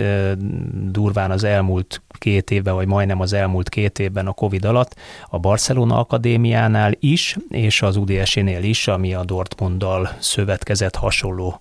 durván 0.90 1.30
az 1.30 1.44
elmúlt 1.44 2.02
két 2.18 2.50
évben, 2.50 2.74
vagy 2.74 2.86
majdnem 2.86 3.20
az 3.20 3.32
elmúlt 3.32 3.68
két 3.68 3.98
évben 3.98 4.26
a 4.26 4.32
Covid 4.32 4.64
alatt 4.64 4.96
a 5.28 5.38
Barcelona 5.38 5.98
Akadémiánál 5.98 6.92
is, 6.98 7.36
és 7.48 7.82
az 7.82 7.96
UDS-nél 7.96 8.62
is, 8.62 8.88
ami 8.88 9.14
a 9.14 9.24
Dortmunddal 9.24 10.10
szövetkezett 10.18 10.96
hasonló 10.96 11.60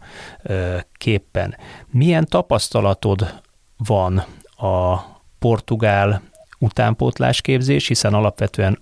képpen. 0.93 1.55
Milyen 1.87 2.25
tapasztalatod 2.25 3.41
van 3.77 4.17
a 4.57 4.97
portugál 5.39 6.21
utánpótlásképzés, 6.59 7.87
hiszen 7.87 8.13
alapvetően 8.13 8.79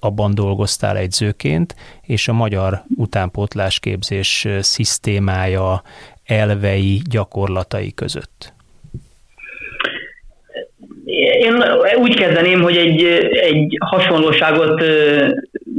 abban 0.00 0.34
dolgoztál 0.34 0.96
egyzőként, 0.96 1.74
és 2.02 2.28
a 2.28 2.32
magyar 2.32 2.82
utánpótlásképzés 2.96 4.46
szisztémája, 4.60 5.82
elvei, 6.24 7.02
gyakorlatai 7.10 7.94
között? 7.94 8.54
Én 11.40 11.64
úgy 11.98 12.14
kezdeném, 12.14 12.62
hogy 12.62 12.76
egy, 12.76 13.04
egy 13.30 13.76
hasonlóságot 13.78 14.82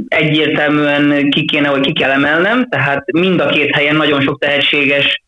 egyértelműen 0.08 1.30
ki 1.30 1.44
kéne, 1.44 1.68
hogy 1.68 1.80
ki 1.80 1.92
kell 1.92 2.10
emelnem, 2.10 2.68
tehát 2.68 3.12
mind 3.12 3.40
a 3.40 3.46
két 3.46 3.74
helyen 3.74 3.96
nagyon 3.96 4.20
sok 4.20 4.38
tehetséges 4.38 5.22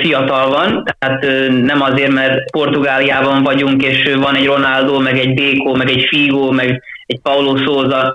fiatal 0.00 0.48
van, 0.48 0.84
tehát 0.98 1.22
nem 1.62 1.82
azért, 1.82 2.12
mert 2.12 2.50
Portugáliában 2.50 3.42
vagyunk, 3.42 3.82
és 3.82 4.14
van 4.14 4.34
egy 4.34 4.46
Ronaldo, 4.46 4.98
meg 4.98 5.18
egy 5.18 5.34
Déko, 5.34 5.74
meg 5.74 5.88
egy 5.88 6.06
Figo, 6.08 6.50
meg 6.50 6.82
egy 7.06 7.20
Paulo 7.20 7.56
Souza, 7.56 8.14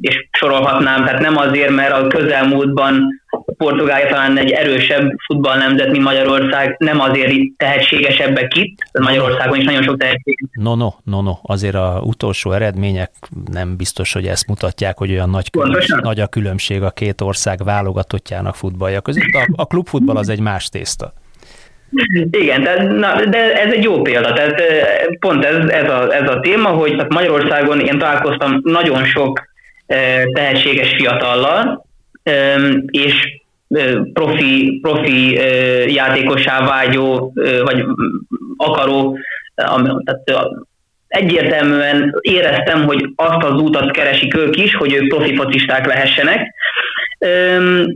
és 0.00 0.28
sorolhatnám, 0.30 1.04
tehát 1.04 1.20
nem 1.20 1.36
azért, 1.36 1.70
mert 1.70 1.92
a 1.92 2.06
közelmúltban 2.06 3.22
Portugália 3.56 4.08
talán 4.08 4.38
egy 4.38 4.50
erősebb 4.50 5.12
futballnemzet, 5.26 5.90
mint 5.90 6.04
Magyarország, 6.04 6.76
nem 6.78 7.00
azért 7.00 7.32
tehetségesebbek 7.56 8.56
itt, 8.56 8.78
Magyarországon 9.00 9.58
is 9.58 9.64
nagyon 9.64 9.82
sok 9.82 9.98
tehetség. 9.98 10.48
No, 10.52 10.74
no, 10.74 10.88
no, 11.04 11.20
no, 11.20 11.32
azért 11.42 11.74
a 11.74 12.00
utolsó 12.04 12.52
eredmények 12.52 13.12
nem 13.52 13.76
biztos, 13.76 14.12
hogy 14.12 14.26
ezt 14.26 14.46
mutatják, 14.46 14.98
hogy 14.98 15.10
olyan 15.10 15.30
nagy, 15.30 15.50
különbség, 15.50 15.96
nagy 15.96 16.20
a 16.20 16.26
különbség 16.26 16.82
a 16.82 16.90
két 16.90 17.20
ország 17.20 17.64
válogatottjának 17.64 18.54
futballja 18.54 19.00
között. 19.00 19.32
A, 19.32 19.48
a 19.56 19.66
klubfutball 19.66 20.16
az 20.16 20.28
egy 20.28 20.40
más 20.40 20.68
tészta. 20.68 21.12
Igen, 22.30 22.62
tehát, 22.62 22.88
na, 22.88 23.24
de 23.24 23.62
ez 23.62 23.72
egy 23.72 23.82
jó 23.82 24.02
példa. 24.02 24.32
Tehát 24.32 24.62
pont 25.18 25.44
ez, 25.44 25.68
ez, 25.68 25.90
a, 25.90 26.14
ez 26.14 26.28
a 26.28 26.40
téma, 26.40 26.68
hogy 26.68 27.02
Magyarországon 27.08 27.80
én 27.80 27.98
találkoztam 27.98 28.60
nagyon 28.62 29.04
sok 29.04 29.50
tehetséges 30.32 30.94
fiatallal, 30.94 31.86
és 32.90 33.40
profi, 34.12 34.78
profi 34.82 35.32
játékossá 35.94 36.64
vágyó, 36.64 37.32
vagy 37.64 37.84
akaró, 38.56 39.18
tehát 39.54 40.48
egyértelműen 41.12 42.14
éreztem, 42.20 42.84
hogy 42.84 43.08
azt 43.16 43.44
az 43.44 43.60
útat 43.60 43.90
keresik 43.90 44.36
ők 44.36 44.56
is, 44.56 44.74
hogy 44.74 44.92
ők 44.92 45.08
profi 45.08 45.36
focisták 45.36 45.86
lehessenek. 45.86 46.54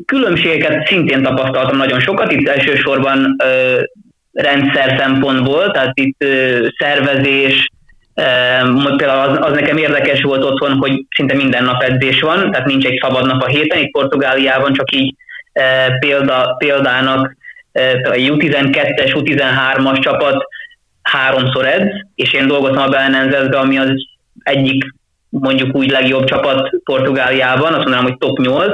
Különbségeket 0.05 0.87
szintén 0.87 1.23
tapasztaltam 1.23 1.77
nagyon 1.77 2.01
sokat, 2.01 2.33
itt 2.33 2.49
elsősorban 2.49 3.37
rendszer 4.33 4.97
szempontból, 4.99 5.71
tehát 5.71 5.93
itt 6.01 6.25
szervezés, 6.79 7.69
Például 8.97 9.31
az, 9.31 9.39
az 9.41 9.53
nekem 9.53 9.77
érdekes 9.77 10.23
volt 10.23 10.45
otthon, 10.45 10.73
hogy 10.73 11.05
szinte 11.17 11.35
minden 11.35 11.65
nap 11.65 11.83
edzés 11.83 12.21
van, 12.21 12.51
tehát 12.51 12.67
nincs 12.67 12.87
egy 12.87 12.99
szabad 13.03 13.27
nap 13.27 13.43
a 13.43 13.47
héten, 13.47 13.79
itt 13.79 13.91
Portugáliában 13.91 14.73
csak 14.73 14.93
így 14.93 15.15
példa, 15.99 16.55
példának 16.59 17.37
a 18.03 18.11
U12-es, 18.11 19.13
U13-as 19.15 20.01
csapat 20.01 20.45
háromszor 21.11 21.67
edz, 21.67 21.91
és 22.15 22.33
én 22.33 22.47
dolgoztam 22.47 22.83
a 22.83 22.89
Belenenzetbe, 22.89 23.59
ami 23.59 23.79
az 23.79 23.91
egyik 24.43 24.85
mondjuk 25.29 25.77
úgy 25.77 25.91
legjobb 25.91 26.25
csapat 26.25 26.71
Portugáliában, 26.85 27.73
azt 27.73 27.83
mondanám, 27.83 28.05
hogy 28.05 28.17
top 28.19 28.39
8 28.39 28.73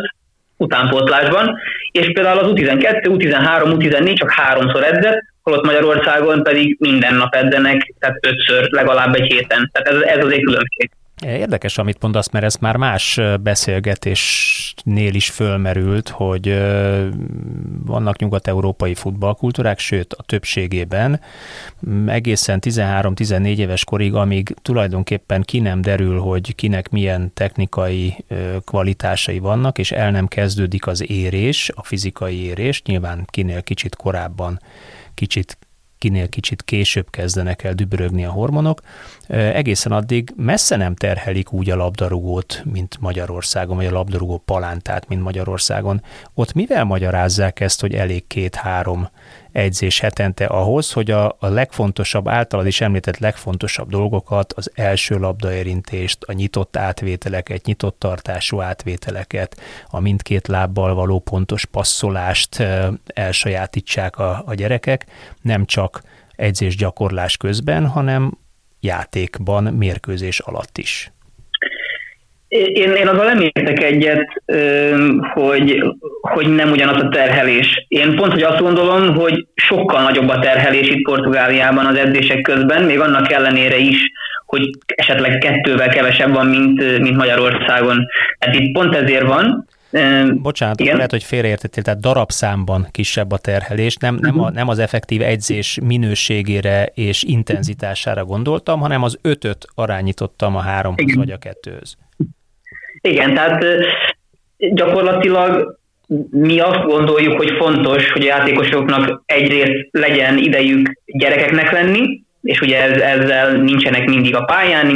utánpótlásban, 0.56 1.58
és 1.92 2.12
például 2.12 2.38
az 2.38 2.50
U12, 2.50 3.04
U13, 3.04 3.76
U14 3.78 4.14
csak 4.14 4.30
háromszor 4.30 4.84
edzett, 4.84 5.20
holott 5.42 5.64
Magyarországon 5.64 6.42
pedig 6.42 6.76
minden 6.80 7.14
nap 7.14 7.34
edzenek, 7.34 7.94
tehát 7.98 8.26
ötször 8.26 8.68
legalább 8.70 9.14
egy 9.14 9.32
héten. 9.32 9.70
Tehát 9.72 9.88
ez, 9.88 10.16
ez 10.18 10.32
egy 10.32 10.42
különbség. 10.42 10.90
Érdekes, 11.26 11.78
amit 11.78 12.02
mondasz, 12.02 12.30
mert 12.30 12.44
ez 12.44 12.56
már 12.56 12.76
más 12.76 13.20
beszélgetésnél 13.40 15.14
is 15.14 15.30
fölmerült, 15.30 16.08
hogy 16.08 16.62
vannak 17.84 18.18
nyugat-európai 18.18 18.94
futballkultúrák, 18.94 19.78
sőt 19.78 20.12
a 20.12 20.22
többségében 20.22 21.20
egészen 22.06 22.58
13-14 22.62 23.56
éves 23.56 23.84
korig, 23.84 24.14
amíg 24.14 24.54
tulajdonképpen 24.62 25.42
ki 25.42 25.60
nem 25.60 25.80
derül, 25.80 26.18
hogy 26.18 26.54
kinek 26.54 26.90
milyen 26.90 27.30
technikai 27.34 28.24
kvalitásai 28.64 29.38
vannak, 29.38 29.78
és 29.78 29.92
el 29.92 30.10
nem 30.10 30.26
kezdődik 30.26 30.86
az 30.86 31.10
érés, 31.10 31.70
a 31.74 31.84
fizikai 31.84 32.44
érés, 32.44 32.82
nyilván 32.82 33.26
kinél 33.30 33.62
kicsit 33.62 33.96
korábban 33.96 34.60
kicsit 35.14 35.58
kinél 36.02 36.28
kicsit 36.28 36.62
később 36.62 37.10
kezdenek 37.10 37.64
el 37.64 37.72
dübörögni 37.74 38.24
a 38.24 38.30
hormonok, 38.30 38.80
egészen 39.28 39.92
addig 39.92 40.32
messze 40.36 40.76
nem 40.76 40.94
terhelik 40.94 41.52
úgy 41.52 41.70
a 41.70 41.76
labdarúgót, 41.76 42.62
mint 42.64 42.96
Magyarországon, 43.00 43.76
vagy 43.76 43.86
a 43.86 43.90
labdarúgó 43.90 44.38
palántát, 44.38 45.08
mint 45.08 45.22
Magyarországon. 45.22 46.02
Ott 46.34 46.52
mivel 46.52 46.84
magyarázzák 46.84 47.60
ezt, 47.60 47.80
hogy 47.80 47.94
elég 47.94 48.26
két-három 48.26 49.08
edzés 49.52 50.00
hetente 50.00 50.44
ahhoz, 50.44 50.92
hogy 50.92 51.10
a, 51.10 51.36
a 51.38 51.46
legfontosabb, 51.46 52.28
általad 52.28 52.66
is 52.66 52.80
említett 52.80 53.18
legfontosabb 53.18 53.90
dolgokat, 53.90 54.52
az 54.52 54.70
első 54.74 55.18
labdaérintést, 55.18 56.22
a 56.22 56.32
nyitott 56.32 56.76
átvételeket, 56.76 57.64
nyitott 57.64 57.98
tartású 57.98 58.60
átvételeket, 58.60 59.60
a 59.86 60.00
mindkét 60.00 60.48
lábbal 60.48 60.94
való 60.94 61.18
pontos 61.18 61.64
passzolást 61.64 62.64
elsajátítsák 63.06 64.18
a, 64.18 64.42
a 64.46 64.54
gyerekek, 64.54 65.06
nem 65.42 65.64
csak 65.64 66.02
edzés 66.36 66.76
gyakorlás 66.76 67.36
közben, 67.36 67.86
hanem 67.86 68.38
játékban, 68.80 69.64
mérkőzés 69.64 70.38
alatt 70.38 70.78
is. 70.78 71.12
Én, 72.52 72.90
én 72.90 73.08
azzal 73.08 73.24
nem 73.24 73.40
értek 73.40 73.82
egyet, 73.82 74.42
hogy, 75.34 75.82
hogy 76.20 76.54
nem 76.54 76.70
ugyanaz 76.70 77.02
a 77.02 77.08
terhelés. 77.08 77.84
Én 77.88 78.14
pont, 78.16 78.32
hogy 78.32 78.42
azt 78.42 78.60
gondolom, 78.60 79.14
hogy 79.14 79.46
sokkal 79.54 80.02
nagyobb 80.02 80.28
a 80.28 80.38
terhelés 80.38 80.88
itt 80.88 81.02
Portugáliában 81.02 81.86
az 81.86 81.96
edzések 81.96 82.40
közben, 82.40 82.82
még 82.82 83.00
annak 83.00 83.32
ellenére 83.32 83.76
is, 83.76 83.98
hogy 84.46 84.70
esetleg 84.86 85.38
kettővel 85.38 85.88
kevesebb 85.88 86.32
van, 86.32 86.46
mint, 86.46 86.98
mint 86.98 87.16
Magyarországon. 87.16 88.06
Hát 88.38 88.54
itt 88.54 88.72
pont 88.72 88.94
ezért 88.94 89.26
van. 89.26 89.66
Bocsánat, 90.42 90.80
Igen? 90.80 90.96
lehet, 90.96 91.10
hogy 91.10 91.22
félreértettél, 91.22 91.82
tehát 91.82 92.00
darabszámban 92.00 92.86
kisebb 92.90 93.32
a 93.32 93.38
terhelés, 93.38 93.96
nem, 93.96 94.18
nem, 94.20 94.40
a, 94.40 94.50
nem 94.50 94.68
az 94.68 94.78
effektív 94.78 95.22
edzés 95.22 95.78
minőségére 95.82 96.84
és 96.94 97.22
intenzitására 97.22 98.24
gondoltam, 98.24 98.80
hanem 98.80 99.02
az 99.02 99.18
ötöt 99.22 99.66
arányítottam 99.74 100.56
a 100.56 100.60
háromhoz 100.60 101.14
vagy 101.14 101.30
a 101.30 101.36
kettőhöz. 101.36 101.96
Igen, 103.02 103.34
tehát 103.34 103.64
gyakorlatilag 104.56 105.78
mi 106.30 106.60
azt 106.60 106.84
gondoljuk, 106.84 107.36
hogy 107.36 107.50
fontos, 107.58 108.10
hogy 108.10 108.22
a 108.22 108.26
játékosoknak 108.26 109.22
egyrészt 109.26 109.88
legyen 109.90 110.38
idejük 110.38 110.92
gyerekeknek 111.06 111.72
lenni, 111.72 112.22
és 112.42 112.60
ugye 112.60 112.82
ez, 112.82 113.00
ezzel 113.00 113.52
nincsenek 113.52 114.08
mindig 114.08 114.36
a 114.36 114.44
pályán, 114.44 114.88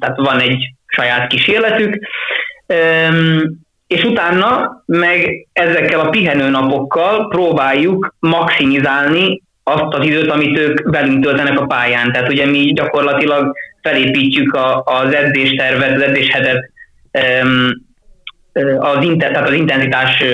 tehát 0.00 0.16
van 0.16 0.40
egy 0.40 0.74
saját 0.86 1.26
kísérletük, 1.26 1.98
és 3.86 4.04
utána 4.04 4.82
meg 4.86 5.46
ezekkel 5.52 6.00
a 6.00 6.08
pihenőnapokkal 6.08 7.28
próbáljuk 7.28 8.14
maximizálni 8.18 9.42
azt 9.62 9.94
az 9.94 10.06
időt, 10.06 10.30
amit 10.30 10.58
ők 10.58 10.90
velünk 10.90 11.24
töltenek 11.24 11.60
a 11.60 11.66
pályán. 11.66 12.12
Tehát 12.12 12.28
ugye 12.28 12.46
mi 12.46 12.72
gyakorlatilag 12.72 13.54
felépítjük 13.82 14.54
a, 14.54 14.82
az 14.84 15.14
edzéstervet, 15.14 15.94
az 15.94 16.02
edzéshetet 16.02 16.69
az, 18.78 19.06
tehát 19.18 19.48
az 19.48 19.52
intenzitás, 19.52 20.24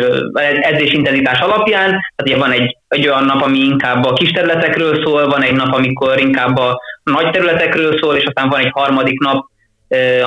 edzés 0.60 0.92
intenzitás 0.92 1.40
alapján, 1.40 1.88
tehát 1.88 2.22
ugye 2.22 2.36
van 2.36 2.52
egy, 2.52 2.76
egy 2.88 3.08
olyan 3.08 3.24
nap, 3.24 3.42
ami 3.42 3.58
inkább 3.58 4.04
a 4.04 4.12
kis 4.12 4.30
területekről 4.30 5.04
szól, 5.04 5.28
van 5.28 5.42
egy 5.42 5.56
nap, 5.56 5.74
amikor 5.74 6.20
inkább 6.20 6.56
a 6.56 6.80
nagy 7.02 7.30
területekről 7.30 7.98
szól, 7.98 8.14
és 8.14 8.24
aztán 8.24 8.48
van 8.48 8.60
egy 8.60 8.70
harmadik 8.70 9.20
nap, 9.20 9.46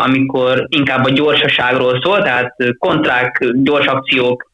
amikor 0.05 0.65
inkább 0.67 1.05
a 1.05 1.09
gyorsaságról 1.09 2.01
szól, 2.03 2.21
tehát 2.21 2.55
kontrák, 2.77 3.45
gyors 3.53 3.85
akciók, 3.85 4.51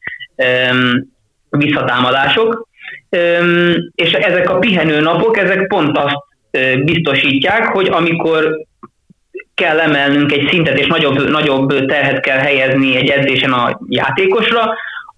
visszatámadások, 1.48 2.68
és 3.94 4.12
ezek 4.12 4.50
a 4.50 4.58
pihenő 4.58 5.00
napok, 5.00 5.36
ezek 5.36 5.66
pont 5.66 5.98
azt 5.98 6.16
biztosítják, 6.84 7.66
hogy 7.66 7.88
amikor 7.88 8.56
kell 9.56 9.78
emelnünk 9.78 10.32
egy 10.32 10.48
szintet, 10.50 10.78
és 10.78 10.86
nagyobb, 10.86 11.30
nagyobb 11.30 11.86
terhet 11.86 12.20
kell 12.20 12.38
helyezni 12.38 12.96
egy 12.96 13.08
edzésen 13.08 13.52
a 13.52 13.80
játékosra, 13.88 14.74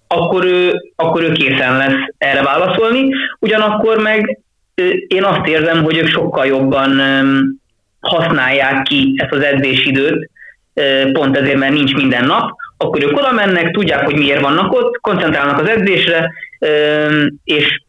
akkor 0.07 0.45
ő, 0.45 0.73
akkor 0.95 1.23
ő 1.23 1.31
készen 1.31 1.77
lesz 1.77 2.13
erre 2.17 2.43
válaszolni. 2.43 3.09
Ugyanakkor 3.39 3.97
meg 3.97 4.39
én 5.07 5.23
azt 5.23 5.47
érzem, 5.47 5.83
hogy 5.83 5.97
ők 5.97 6.07
sokkal 6.07 6.45
jobban 6.45 7.01
használják 7.99 8.83
ki 8.83 9.13
ezt 9.17 9.33
az 9.33 9.43
edzésidőt, 9.43 10.29
pont 11.13 11.37
ezért, 11.37 11.57
mert 11.57 11.73
nincs 11.73 11.93
minden 11.93 12.25
nap, 12.25 12.51
akkor 12.77 13.03
ők 13.03 13.17
oda 13.17 13.31
mennek, 13.31 13.71
tudják, 13.71 14.05
hogy 14.05 14.15
miért 14.15 14.41
vannak 14.41 14.73
ott, 14.73 14.99
koncentrálnak 15.01 15.59
az 15.59 15.69
edzésre, 15.69 16.31
és 17.43 17.81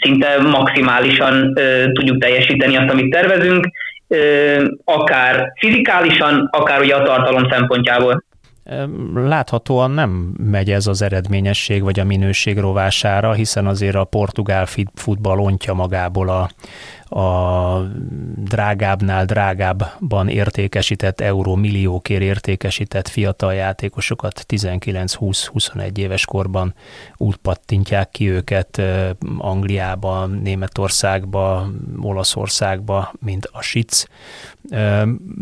szinte 0.00 0.42
maximálisan 0.42 1.54
tudjuk 1.92 2.20
teljesíteni 2.20 2.76
azt, 2.76 2.90
amit 2.92 3.10
tervezünk, 3.10 3.66
akár 4.84 5.52
fizikálisan, 5.58 6.48
akár 6.52 6.80
ugye 6.80 6.94
a 6.94 7.02
tartalom 7.02 7.50
szempontjából. 7.50 8.24
Láthatóan 9.14 9.90
nem 9.90 10.10
megy 10.36 10.70
ez 10.70 10.86
az 10.86 11.02
eredményesség 11.02 11.82
vagy 11.82 12.00
a 12.00 12.04
minőség 12.04 12.58
rovására, 12.58 13.32
hiszen 13.32 13.66
azért 13.66 13.94
a 13.94 14.04
portugál 14.04 14.66
futball 14.94 15.38
ontja 15.38 15.74
magából 15.74 16.28
a, 16.28 16.48
a 17.18 17.78
drágábbnál 18.36 19.24
drágábban 19.24 20.28
értékesített 20.28 21.20
euró 21.20 21.54
milliókért 21.54 22.22
értékesített 22.22 23.08
fiatal 23.08 23.54
játékosokat 23.54 24.44
19-20-21 24.48 25.96
éves 25.96 26.24
korban 26.24 26.74
úgy 27.16 27.36
pattintják 27.36 28.10
ki 28.10 28.30
őket 28.30 28.82
Angliába, 29.38 30.26
Németországba, 30.26 31.70
Olaszországba, 32.00 33.12
mint 33.20 33.48
a 33.52 33.62
SIC. 33.62 34.04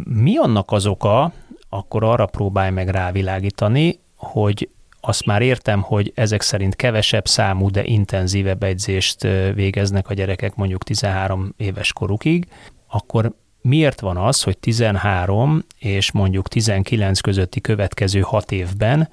Mi 0.05 0.37
annak 0.37 0.71
az 0.73 0.87
oka, 0.87 1.33
akkor 1.75 2.05
arra 2.05 2.27
próbálj 2.27 2.71
meg 2.71 2.89
rávilágítani, 2.89 4.01
hogy 4.17 4.69
azt 5.01 5.27
már 5.27 5.43
értem, 5.43 5.81
hogy 5.81 6.13
ezek 6.15 6.41
szerint 6.41 6.77
kevesebb 6.77 7.27
számú, 7.27 7.71
de 7.71 7.85
intenzívebb 7.85 8.63
edzést 8.63 9.23
végeznek 9.55 10.09
a 10.09 10.15
gyerekek 10.15 10.55
mondjuk 10.55 10.85
13 10.85 11.55
éves 11.57 11.93
korukig, 11.93 12.47
akkor 12.89 13.33
miért 13.61 14.01
van 14.01 14.17
az, 14.17 14.43
hogy 14.43 14.59
13 14.59 15.65
és 15.79 16.13
mondjuk 16.13 16.49
19 16.49 17.21
közötti 17.21 17.61
következő 17.61 18.21
6 18.21 18.53
évben 18.53 19.09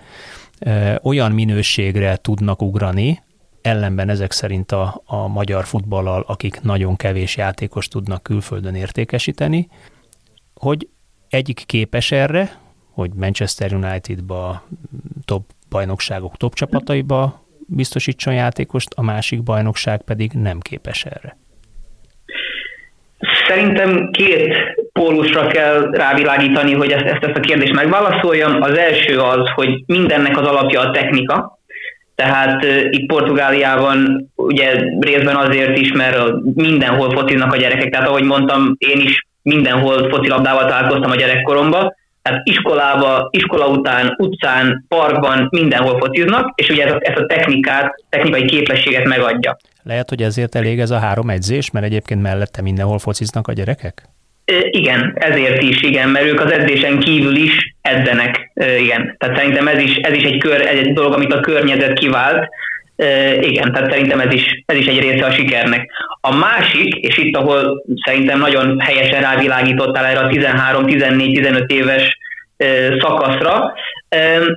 olyan 1.02 1.32
minőségre 1.32 2.16
tudnak 2.16 2.62
ugrani, 2.62 3.22
ellenben 3.62 4.10
ezek 4.10 4.32
szerint 4.32 4.72
a, 4.72 5.02
a 5.06 5.28
magyar 5.28 5.66
futballal, 5.66 6.24
akik 6.28 6.62
nagyon 6.62 6.96
kevés 6.96 7.38
játékos 7.38 7.88
tudnak 7.88 8.24
külföldön 8.24 8.76
értékesíteni, 8.76 9.70
hogy 10.54 10.88
egyik 11.30 11.64
képes 11.66 12.12
erre, 12.12 12.52
hogy 12.92 13.10
Manchester 13.16 13.74
United-ba 13.74 14.64
top 15.26 15.44
bajnokságok 15.70 16.38
top 16.38 16.54
csapataiba 16.54 17.46
biztosítson 17.68 18.34
játékost, 18.34 18.94
a 18.96 19.02
másik 19.02 19.44
bajnokság 19.44 20.02
pedig 20.02 20.32
nem 20.32 20.60
képes 20.60 21.06
erre? 21.06 21.38
Szerintem 23.48 24.10
két 24.12 24.56
pólusra 24.94 25.48
kell 25.48 25.90
rávilágítani, 25.92 26.74
hogy 26.74 26.92
ezt, 26.92 27.04
ezt, 27.04 27.24
ezt 27.24 27.38
a 27.38 27.40
kérdést 27.40 27.74
megválaszoljam. 27.74 28.62
Az 28.62 28.78
első 28.78 29.20
az, 29.20 29.50
hogy 29.56 29.84
mindennek 29.86 30.38
az 30.38 30.48
alapja 30.48 30.80
a 30.80 30.92
technika, 30.92 31.60
tehát 32.16 32.66
uh, 32.66 32.84
itt 32.90 33.08
Portugáliában 33.08 34.30
ugye 34.36 34.84
részben 35.00 35.36
azért 35.36 35.78
is, 35.78 35.92
mert 35.92 36.32
mindenhol 36.56 37.12
fociznak 37.12 37.54
a 37.54 37.58
gyerekek, 37.58 37.90
tehát 37.90 38.08
ahogy 38.08 38.24
mondtam, 38.24 38.76
én 38.78 39.00
is 39.00 39.28
mindenhol 39.42 40.10
focilabdával 40.10 40.66
találkoztam 40.66 41.12
a 41.12 41.16
gyerekkoromban, 41.16 41.98
tehát 42.22 42.42
iskolába, 42.44 43.28
iskola 43.32 43.68
után, 43.68 44.16
utcán, 44.18 44.86
parkban 44.88 45.48
mindenhol 45.52 46.00
fociznak, 46.00 46.52
és 46.56 46.70
ugye 46.70 46.86
ez 46.86 46.92
a, 46.92 46.98
ez 47.02 47.20
a 47.20 47.26
technikát, 47.26 48.04
technikai 48.10 48.46
képességet 48.46 49.08
megadja. 49.08 49.58
Lehet, 49.84 50.10
hogy 50.10 50.22
ezért 50.22 50.56
elég 50.56 50.80
ez 50.80 50.92
a 50.92 51.00
három 51.00 51.30
edzés, 51.30 51.72
mert 51.72 51.86
egyébként 51.86 52.22
mellette 52.22 52.62
mindenhol 52.62 53.00
fociznak 53.00 53.48
a 53.48 53.54
gyerekek? 53.54 54.04
Igen, 54.70 55.14
ezért 55.16 55.62
is, 55.62 55.82
igen, 55.82 56.10
mert 56.10 56.26
ők 56.26 56.40
az 56.40 56.52
edzésen 56.52 57.00
kívül 57.00 57.36
is 57.36 57.76
edzenek, 57.82 58.52
igen. 58.80 59.16
Tehát 59.18 59.36
szerintem 59.36 59.68
ez 59.68 59.80
is, 59.80 59.96
ez 59.96 60.14
is 60.14 60.24
egy, 60.24 60.38
kör, 60.38 60.62
egy 60.62 60.94
dolog, 60.94 61.14
amit 61.14 61.34
a 61.34 61.40
környezet 61.40 61.94
kivált, 61.94 62.50
igen, 63.40 63.72
tehát 63.72 63.92
szerintem 63.92 64.20
ez 64.20 64.34
is, 64.34 64.64
ez 64.66 64.78
is 64.78 64.86
egy 64.86 65.00
része 65.00 65.26
a 65.26 65.32
sikernek. 65.32 65.90
A 66.22 66.36
másik, 66.36 66.94
és 66.94 67.18
itt, 67.18 67.36
ahol 67.36 67.84
szerintem 68.06 68.40
nagyon 68.40 68.80
helyesen 68.80 69.22
rávilágítottál 69.22 70.06
erre 70.06 70.20
a 70.20 70.28
13-14-15 70.28 71.68
éves 71.68 72.18
szakaszra, 73.00 73.74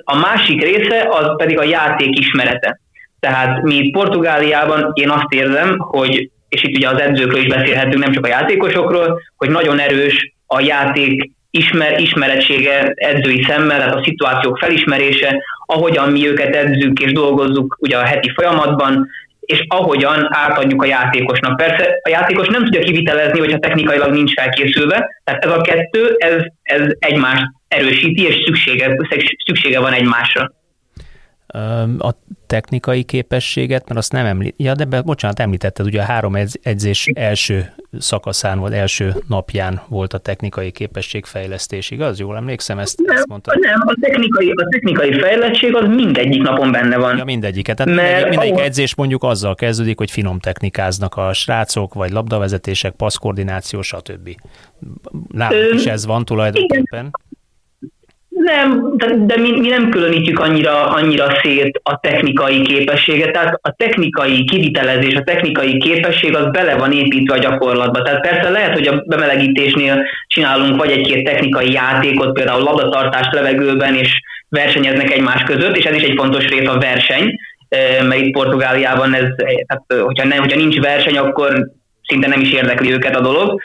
a 0.04 0.16
másik 0.16 0.62
része 0.62 1.08
az 1.10 1.36
pedig 1.36 1.58
a 1.58 1.64
játék 1.64 2.18
ismerete. 2.18 2.80
Tehát 3.20 3.62
mi 3.62 3.90
Portugáliában 3.90 4.90
én 4.94 5.10
azt 5.10 5.32
érzem, 5.32 5.78
hogy, 5.78 6.30
és 6.48 6.62
itt 6.62 6.76
ugye 6.76 6.88
az 6.88 7.00
edzőkről 7.00 7.40
is 7.40 7.48
beszélhetünk, 7.48 8.04
nem 8.04 8.12
csak 8.12 8.24
a 8.24 8.28
játékosokról, 8.28 9.20
hogy 9.36 9.50
nagyon 9.50 9.78
erős 9.78 10.34
a 10.46 10.60
játék 10.60 11.30
ismer, 11.50 12.00
ismeretsége 12.00 12.92
edzői 12.94 13.44
szemmel, 13.48 13.78
tehát 13.78 13.94
a 13.94 14.02
szituációk 14.04 14.58
felismerése, 14.58 15.42
ahogyan 15.72 16.10
mi 16.10 16.28
őket 16.28 16.56
edzünk 16.56 17.00
és 17.00 17.12
dolgozzuk 17.12 17.76
ugye 17.80 17.96
a 17.98 18.04
heti 18.04 18.30
folyamatban, 18.34 19.08
és 19.40 19.64
ahogyan 19.68 20.28
átadjuk 20.30 20.82
a 20.82 20.86
játékosnak. 20.86 21.56
Persze 21.56 22.00
a 22.02 22.08
játékos 22.08 22.48
nem 22.48 22.64
tudja 22.64 22.80
kivitelezni, 22.80 23.38
hogyha 23.38 23.58
technikailag 23.58 24.12
nincs 24.12 24.32
felkészülve, 24.32 25.20
tehát 25.24 25.44
ez 25.44 25.50
a 25.50 25.60
kettő, 25.60 26.14
ez, 26.18 26.42
ez 26.62 26.82
egymást 26.98 27.44
erősíti, 27.68 28.26
és 28.26 28.42
szüksége, 28.44 28.96
szüksége 29.44 29.80
van 29.80 29.92
egymásra 29.92 30.52
a 31.98 32.14
technikai 32.46 33.02
képességet, 33.02 33.84
mert 33.88 33.98
azt 33.98 34.12
nem 34.12 34.26
említ. 34.26 34.54
Ja, 34.56 34.74
de 34.74 34.84
be, 34.84 35.00
bocsánat, 35.00 35.40
említetted, 35.40 35.86
ugye 35.86 36.00
a 36.00 36.04
három 36.04 36.36
edzés 36.62 37.06
első 37.14 37.72
szakaszán 37.98 38.58
vagy 38.58 38.72
első 38.72 39.14
napján 39.28 39.80
volt 39.88 40.12
a 40.12 40.18
technikai 40.18 40.70
képességfejlesztés, 40.70 41.90
igaz? 41.90 42.18
Jól 42.18 42.36
emlékszem, 42.36 42.78
ezt, 42.78 43.00
nem, 43.00 43.16
ezt 43.16 43.26
mondtad? 43.26 43.58
Nem, 43.58 43.80
a 43.84 43.94
technikai, 44.00 44.50
a 44.50 44.68
technikai 44.70 45.20
fejlettség 45.20 45.74
az 45.74 45.88
mindegyik 45.88 46.42
napon 46.42 46.70
benne 46.72 46.96
van. 46.96 47.16
Ja, 47.16 47.24
mindegyiket. 47.24 47.76
Tehát 47.76 47.94
Mert 47.94 48.08
mindegyik, 48.08 48.28
mindegyik 48.28 48.52
ahol... 48.52 48.64
edzés 48.64 48.94
mondjuk 48.94 49.22
azzal 49.22 49.54
kezdődik, 49.54 49.98
hogy 49.98 50.10
finom 50.10 50.38
technikáznak 50.38 51.16
a 51.16 51.32
srácok, 51.32 51.94
vagy 51.94 52.10
labdavezetések, 52.10 52.92
passzkoordináció, 52.92 53.82
stb. 53.82 54.36
Nálunk 55.28 55.74
is 55.74 55.86
ez 55.86 56.06
van 56.06 56.24
tulajdonképpen. 56.24 56.84
Igen. 56.90 57.10
Nem, 58.44 58.96
de, 58.96 59.06
de 59.16 59.36
mi, 59.36 59.60
mi 59.60 59.68
nem 59.68 59.90
különítjük 59.90 60.38
annyira, 60.38 60.86
annyira 60.86 61.26
szét 61.42 61.80
a 61.82 61.98
technikai 62.00 62.62
képességet, 62.62 63.32
tehát 63.32 63.58
a 63.62 63.74
technikai 63.76 64.44
kivitelezés, 64.44 65.14
a 65.14 65.22
technikai 65.22 65.78
képesség 65.78 66.36
az 66.36 66.50
bele 66.50 66.76
van 66.76 66.92
építve 66.92 67.34
a 67.34 67.38
gyakorlatba. 67.38 68.02
Tehát 68.02 68.20
persze 68.20 68.50
lehet, 68.50 68.72
hogy 68.72 68.86
a 68.86 69.02
bemelegítésnél 69.06 70.04
csinálunk 70.26 70.76
vagy 70.76 70.90
egy-két 70.90 71.24
technikai 71.24 71.72
játékot, 71.72 72.32
például 72.32 72.62
labdatartást 72.62 73.32
levegőben, 73.32 73.94
és 73.94 74.20
versenyeznek 74.48 75.10
egymás 75.10 75.42
között, 75.42 75.76
és 75.76 75.84
ez 75.84 75.94
is 75.94 76.02
egy 76.02 76.16
fontos 76.16 76.48
rész 76.48 76.68
a 76.68 76.78
verseny, 76.78 77.34
mert 78.08 78.20
itt 78.20 78.32
Portugáliában 78.32 79.14
ez, 79.14 79.26
tehát, 79.66 80.04
hogyha, 80.04 80.26
nem, 80.26 80.38
hogyha 80.38 80.58
nincs 80.58 80.80
verseny, 80.80 81.18
akkor 81.18 81.70
szinte 82.12 82.28
nem 82.28 82.40
is 82.40 82.52
érdekli 82.52 82.92
őket 82.92 83.16
a 83.16 83.20
dolog, 83.20 83.60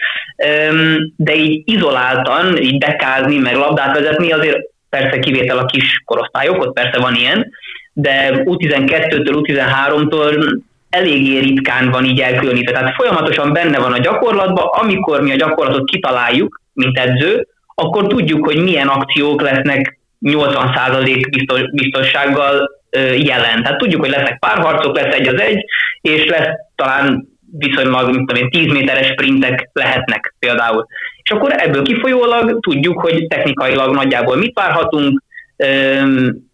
de 1.16 1.36
így 1.36 1.62
izoláltan, 1.66 2.58
így 2.58 2.78
dekázni, 2.78 3.38
meg 3.38 3.56
labdát 3.56 3.98
vezetni, 3.98 4.32
azért 4.32 4.58
persze 4.90 5.20
kivétel 5.20 5.58
a 5.58 5.66
kis 5.66 6.02
korosztályok, 6.06 6.62
ott 6.62 6.74
persze 6.74 7.00
van 7.00 7.16
ilyen, 7.16 7.52
de 7.94 8.32
U12-től, 8.44 9.42
U13-tól 9.42 10.62
eléggé 10.90 11.40
ritkán 11.40 11.90
van 11.90 12.06
így 12.06 12.20
elkülönítve. 12.20 12.72
Tehát 12.72 12.96
folyamatosan 12.96 13.54
benne 13.54 13.80
van 13.80 13.94
a 13.94 13.98
gyakorlatban, 14.00 14.66
amikor 14.66 15.22
mi 15.22 15.32
a 15.32 15.36
gyakorlatot 15.36 15.90
kitaláljuk, 15.90 16.62
mint 16.74 17.00
edző, 17.00 17.48
akkor 17.76 18.08
tudjuk, 18.08 18.46
hogy 18.46 18.64
milyen 18.64 18.88
akciók 18.88 19.42
lesznek 19.42 20.00
80% 20.22 21.28
biztos, 21.30 21.62
biztossággal 21.72 22.70
jelen. 23.18 23.64
Tehát 23.64 23.78
tudjuk, 23.78 24.02
hogy 24.02 24.10
lesznek 24.10 24.40
párharcok, 24.40 24.96
lesz 24.96 25.16
egy 25.16 25.28
az 25.28 25.42
egy, 25.42 25.66
és 26.02 26.26
lesz 26.26 26.50
talán 26.76 27.28
viszonylag, 27.58 28.10
mint 28.10 28.28
tudom 28.28 28.44
én, 28.44 28.50
10 28.50 28.72
méteres 28.72 29.08
sprintek 29.08 29.70
lehetnek 29.74 30.36
például. 30.40 30.86
És 31.24 31.32
akkor 31.32 31.54
ebből 31.58 31.84
kifolyólag 31.84 32.60
tudjuk, 32.60 33.02
hogy 33.02 33.28
technikailag 33.28 33.94
nagyjából 33.94 34.36
mit 34.36 34.54
várhatunk, 34.54 35.24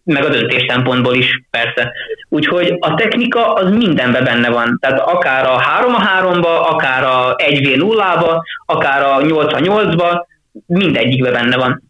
meg 0.04 0.24
a 0.24 0.28
döntés 0.28 0.64
szempontból 0.68 1.14
is 1.14 1.42
persze. 1.50 1.92
Úgyhogy 2.28 2.76
a 2.80 2.94
technika 2.94 3.52
az 3.52 3.70
mindenben 3.70 4.24
benne 4.24 4.50
van. 4.50 4.78
Tehát 4.80 5.00
akár 5.00 5.46
a 5.46 5.58
3 5.58 5.94
a 5.94 5.98
3-ba, 5.98 6.60
akár 6.68 7.04
a 7.04 7.34
1v 7.36 7.76
0-ba, 7.76 8.42
akár 8.66 9.02
a 9.02 9.22
8 9.22 9.52
a 9.52 9.58
8-ba, 9.58 10.26
mindegyikben 10.66 11.32
benne 11.32 11.56
van. 11.56 11.82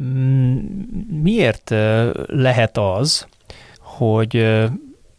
Mm, 0.00 0.56
miért 1.22 1.74
lehet 2.26 2.78
az, 2.78 3.26
hogy 3.78 4.60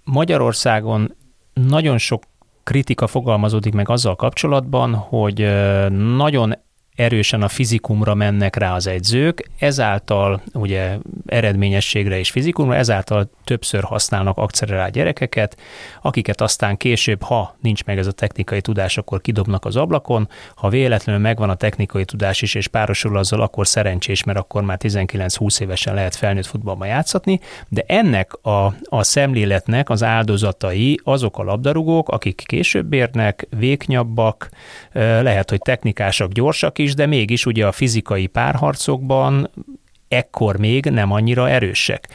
Magyarországon 0.03 1.15
nagyon 1.53 1.97
sok 1.97 2.23
kritika 2.65 3.07
fogalmazódik 3.07 3.73
meg 3.73 3.89
azzal 3.89 4.15
kapcsolatban, 4.15 4.93
hogy 4.95 5.47
nagyon 6.15 6.53
erősen 6.95 7.41
a 7.41 7.47
fizikumra 7.47 8.13
mennek 8.13 8.55
rá 8.55 8.73
az 8.73 8.87
edzők, 8.87 9.49
ezáltal 9.59 10.41
ugye 10.53 10.97
eredményességre 11.25 12.17
és 12.17 12.31
fizikumra, 12.31 12.75
ezáltal 12.75 13.29
többször 13.43 13.83
használnak 13.83 14.37
akcelerált 14.37 14.93
gyerekeket, 14.93 15.57
akiket 16.01 16.41
aztán 16.41 16.77
később, 16.77 17.21
ha 17.21 17.55
nincs 17.61 17.83
meg 17.83 17.97
ez 17.97 18.07
a 18.07 18.11
technikai 18.11 18.61
tudás, 18.61 18.97
akkor 18.97 19.21
kidobnak 19.21 19.65
az 19.65 19.75
ablakon, 19.75 20.29
ha 20.55 20.69
véletlenül 20.69 21.21
megvan 21.21 21.49
a 21.49 21.55
technikai 21.55 22.05
tudás 22.05 22.41
is, 22.41 22.55
és 22.55 22.67
párosul 22.67 23.17
azzal, 23.17 23.41
akkor 23.41 23.67
szerencsés, 23.67 24.23
mert 24.23 24.37
akkor 24.37 24.63
már 24.63 24.77
19-20 24.81 25.61
évesen 25.61 25.93
lehet 25.93 26.15
felnőtt 26.15 26.45
futballban 26.45 26.87
játszatni, 26.87 27.39
de 27.67 27.83
ennek 27.87 28.33
a, 28.33 28.73
a 28.83 29.03
szemléletnek 29.03 29.89
az 29.89 30.03
áldozatai 30.03 30.99
azok 31.03 31.37
a 31.37 31.43
labdarúgók, 31.43 32.09
akik 32.09 32.43
később 32.45 32.93
érnek, 32.93 33.47
véknyabbak, 33.49 34.49
lehet, 34.93 35.49
hogy 35.49 35.59
technikásak, 35.59 36.31
gyorsak 36.31 36.77
de 36.93 37.05
mégis 37.05 37.45
ugye 37.45 37.67
a 37.67 37.71
fizikai 37.71 38.27
párharcokban 38.27 39.49
ekkor 40.07 40.57
még 40.57 40.85
nem 40.85 41.11
annyira 41.11 41.49
erősek. 41.49 42.09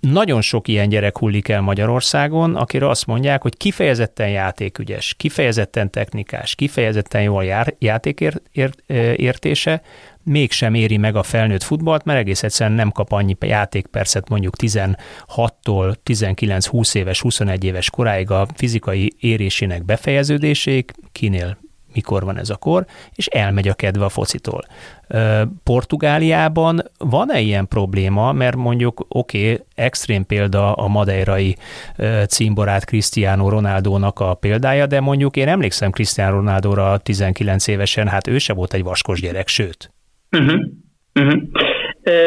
Nagyon 0.00 0.40
sok 0.40 0.68
ilyen 0.68 0.88
gyerek 0.88 1.18
hullik 1.18 1.48
el 1.48 1.60
Magyarországon, 1.60 2.56
akire 2.56 2.88
azt 2.88 3.06
mondják, 3.06 3.42
hogy 3.42 3.56
kifejezetten 3.56 4.28
játékügyes, 4.28 5.14
kifejezetten 5.16 5.90
technikás, 5.90 6.54
kifejezetten 6.54 7.22
jól 7.22 7.44
jár, 7.44 7.74
játékértése, 7.78 9.82
mégsem 10.22 10.74
éri 10.74 10.96
meg 10.96 11.16
a 11.16 11.22
felnőtt 11.22 11.62
futballt, 11.62 12.04
mert 12.04 12.18
egész 12.18 12.42
egyszerűen 12.42 12.76
nem 12.76 12.90
kap 12.90 13.12
annyi 13.12 13.36
játékpercet 13.40 14.28
mondjuk 14.28 14.54
16-tól 14.62 15.94
19-20 16.04 16.94
éves, 16.94 17.20
21 17.20 17.64
éves 17.64 17.90
koráig 17.90 18.30
a 18.30 18.46
fizikai 18.54 19.12
érésének 19.20 19.84
befejeződéséig, 19.84 20.92
kinél 21.12 21.58
mikor 21.96 22.24
van 22.24 22.38
ez 22.38 22.50
a 22.50 22.56
kor, 22.56 22.84
és 23.14 23.26
elmegy 23.26 23.68
a 23.68 23.74
kedve 23.74 24.04
a 24.04 24.08
focitól. 24.08 24.64
Portugáliában 25.64 26.82
van-e 26.98 27.40
ilyen 27.40 27.68
probléma, 27.68 28.32
mert 28.32 28.56
mondjuk 28.56 29.06
oké, 29.08 29.52
okay, 29.52 29.64
extrém 29.74 30.26
példa 30.26 30.72
a 30.72 30.88
madeirai 30.88 31.56
címborát 32.28 32.84
Cristiano 32.84 33.48
Ronaldónak 33.48 34.20
a 34.20 34.34
példája, 34.34 34.86
de 34.86 35.00
mondjuk 35.00 35.36
én 35.36 35.48
emlékszem 35.48 35.90
Cristiano 35.90 36.36
Ronaldóra 36.36 36.98
19 36.98 37.66
évesen, 37.66 38.08
hát 38.08 38.26
ő 38.26 38.38
se 38.38 38.52
volt 38.52 38.74
egy 38.74 38.82
vaskos 38.82 39.20
gyerek, 39.20 39.48
sőt. 39.48 39.90
Uh-huh. 40.30 40.60
Uh-huh. 41.14 41.42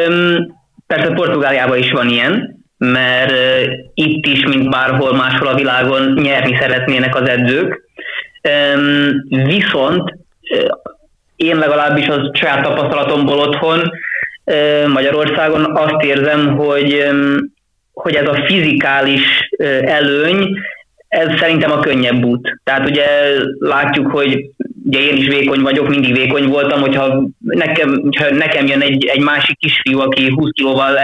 Um, 0.08 0.58
persze 0.86 1.12
Portugáliában 1.12 1.78
is 1.78 1.90
van 1.90 2.08
ilyen, 2.08 2.58
mert 2.78 3.30
uh, 3.30 3.72
itt 3.94 4.26
is, 4.26 4.44
mint 4.44 4.70
bárhol 4.70 5.16
máshol 5.16 5.48
a 5.48 5.54
világon 5.54 6.12
nyerni 6.12 6.56
szeretnének 6.60 7.14
az 7.14 7.28
edzők, 7.28 7.89
Viszont 9.28 10.16
én 11.36 11.56
legalábbis 11.58 12.06
az 12.08 12.30
saját 12.32 12.62
tapasztalatomból 12.62 13.38
otthon 13.38 13.90
Magyarországon 14.86 15.76
azt 15.76 16.02
érzem, 16.04 16.56
hogy 16.56 17.04
hogy 17.92 18.14
ez 18.14 18.28
a 18.28 18.44
fizikális 18.46 19.48
előny, 19.84 20.56
ez 21.08 21.38
szerintem 21.38 21.70
a 21.70 21.80
könnyebb 21.80 22.24
út. 22.24 22.58
Tehát 22.64 22.88
ugye 22.88 23.06
látjuk, 23.58 24.10
hogy 24.10 24.50
ugye 24.84 24.98
én 24.98 25.16
is 25.16 25.28
vékony 25.28 25.60
vagyok, 25.60 25.88
mindig 25.88 26.12
vékony 26.12 26.48
voltam, 26.48 26.80
hogyha 26.80 27.28
nekem, 27.38 28.00
hogyha 28.02 28.34
nekem 28.34 28.66
jön 28.66 28.80
egy, 28.80 29.04
egy 29.04 29.20
másik 29.20 29.58
kisfiú, 29.58 29.98
aki 29.98 30.32
20 30.34 30.50
kilóval 30.52 30.98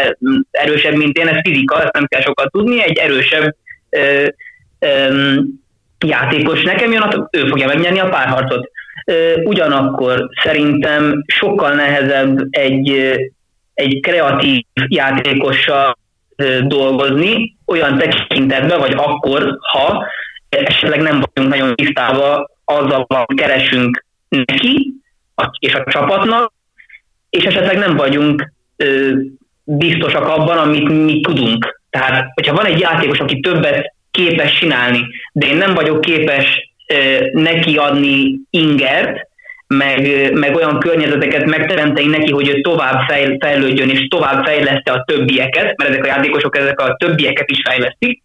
erősebb, 0.50 0.94
mint 0.94 1.18
én, 1.18 1.26
ez 1.26 1.40
fizika, 1.44 1.82
ezt 1.82 1.92
nem 1.92 2.06
kell 2.06 2.20
sokat 2.20 2.50
tudni, 2.50 2.82
egy 2.82 2.98
erősebb 2.98 3.54
ö, 3.90 4.26
ö, 4.78 5.08
játékos 6.04 6.62
nekem 6.62 6.92
jön, 6.92 7.28
ő 7.30 7.46
fogja 7.46 7.66
megnyerni 7.66 7.98
a 7.98 8.08
párharcot. 8.08 8.70
Ugyanakkor 9.44 10.28
szerintem 10.42 11.24
sokkal 11.26 11.74
nehezebb 11.74 12.38
egy, 12.50 12.90
egy 13.74 14.00
kreatív 14.00 14.64
játékossal 14.86 15.96
dolgozni, 16.60 17.56
olyan 17.66 17.98
tekintetben, 17.98 18.78
vagy 18.78 18.92
akkor, 18.96 19.58
ha 19.72 20.06
esetleg 20.48 21.00
nem 21.00 21.20
vagyunk 21.20 21.54
nagyon 21.54 21.74
tisztában 21.74 22.50
azzal, 22.64 23.06
amit 23.08 23.40
keresünk 23.40 24.04
neki 24.28 24.94
és 25.58 25.74
a 25.74 25.84
csapatnak, 25.90 26.52
és 27.30 27.44
esetleg 27.44 27.78
nem 27.78 27.96
vagyunk 27.96 28.52
biztosak 29.64 30.28
abban, 30.28 30.58
amit 30.58 30.88
mi 30.88 31.20
tudunk. 31.20 31.80
Tehát, 31.90 32.30
hogyha 32.34 32.54
van 32.54 32.64
egy 32.64 32.80
játékos, 32.80 33.18
aki 33.18 33.40
többet 33.40 33.94
képes 34.16 34.58
csinálni, 34.58 35.06
de 35.32 35.46
én 35.46 35.56
nem 35.56 35.74
vagyok 35.74 36.00
képes 36.00 36.70
neki 37.32 37.76
adni 37.76 38.40
ingert, 38.50 39.28
meg, 39.66 40.30
meg 40.32 40.54
olyan 40.54 40.78
környezeteket 40.78 41.44
megteremteni 41.44 42.06
neki, 42.06 42.32
hogy 42.32 42.48
ő 42.48 42.60
tovább 42.60 43.08
fejl, 43.08 43.38
fejlődjön 43.40 43.90
és 43.90 44.08
tovább 44.08 44.44
fejleszte 44.44 44.92
a 44.92 45.04
többieket, 45.06 45.76
mert 45.76 45.90
ezek 45.90 46.04
a 46.04 46.06
játékosok 46.06 46.56
ezek 46.56 46.80
a 46.80 46.96
többieket 46.98 47.50
is 47.50 47.62
fejlesztik, 47.68 48.22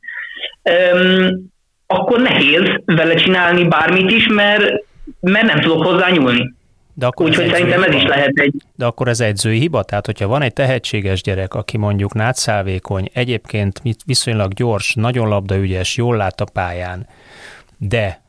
um, 0.63 1.49
akkor 1.87 2.21
nehéz 2.21 2.63
vele 2.85 3.15
csinálni 3.15 3.67
bármit 3.67 4.11
is, 4.11 4.27
mert, 4.27 4.71
mert 5.19 5.45
nem 5.45 5.59
tudok 5.59 5.85
hozzá 5.85 6.09
nyúlni. 6.09 6.53
De 7.01 7.07
akkor 7.07 7.25
Úgyhogy 7.25 7.49
szerintem 7.49 7.83
ez 7.83 7.93
is 7.93 8.03
lehet 8.03 8.31
egy... 8.35 8.53
De 8.75 8.85
akkor 8.85 9.07
ez 9.07 9.19
edzői 9.19 9.59
hiba? 9.59 9.83
Tehát, 9.83 10.05
hogyha 10.05 10.27
van 10.27 10.41
egy 10.41 10.53
tehetséges 10.53 11.21
gyerek, 11.21 11.53
aki 11.53 11.77
mondjuk 11.77 12.13
nátszálvékony, 12.13 13.09
egyébként 13.13 13.81
viszonylag 14.05 14.53
gyors, 14.53 14.93
nagyon 14.93 15.27
labdaügyes, 15.27 15.97
jól 15.97 16.15
lát 16.15 16.41
a 16.41 16.45
pályán, 16.53 17.07
de 17.77 18.21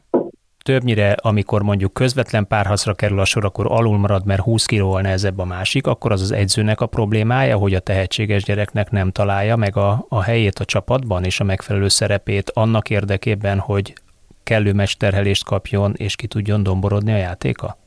többnyire, 0.62 1.10
amikor 1.10 1.62
mondjuk 1.62 1.92
közvetlen 1.92 2.46
párhaszra 2.46 2.94
kerül 2.94 3.20
a 3.20 3.24
sor, 3.24 3.44
akkor 3.44 3.66
alul 3.68 3.98
marad, 3.98 4.26
mert 4.26 4.40
20 4.40 4.66
kilóval 4.66 5.00
nehezebb 5.00 5.38
a 5.38 5.44
másik, 5.44 5.86
akkor 5.86 6.12
az 6.12 6.20
az 6.20 6.32
edzőnek 6.32 6.80
a 6.80 6.86
problémája, 6.86 7.56
hogy 7.56 7.74
a 7.74 7.80
tehetséges 7.80 8.44
gyereknek 8.44 8.90
nem 8.90 9.10
találja 9.10 9.56
meg 9.56 9.76
a, 9.76 10.06
a 10.08 10.22
helyét 10.22 10.58
a 10.58 10.64
csapatban 10.64 11.24
és 11.24 11.40
a 11.40 11.44
megfelelő 11.44 11.88
szerepét 11.88 12.50
annak 12.50 12.90
érdekében, 12.90 13.58
hogy 13.58 13.94
kellő 14.42 14.72
mesterhelést 14.72 15.44
kapjon 15.44 15.94
és 15.96 16.16
ki 16.16 16.26
tudjon 16.26 16.62
domborodni 16.62 17.12
a 17.12 17.16
játéka? 17.16 17.80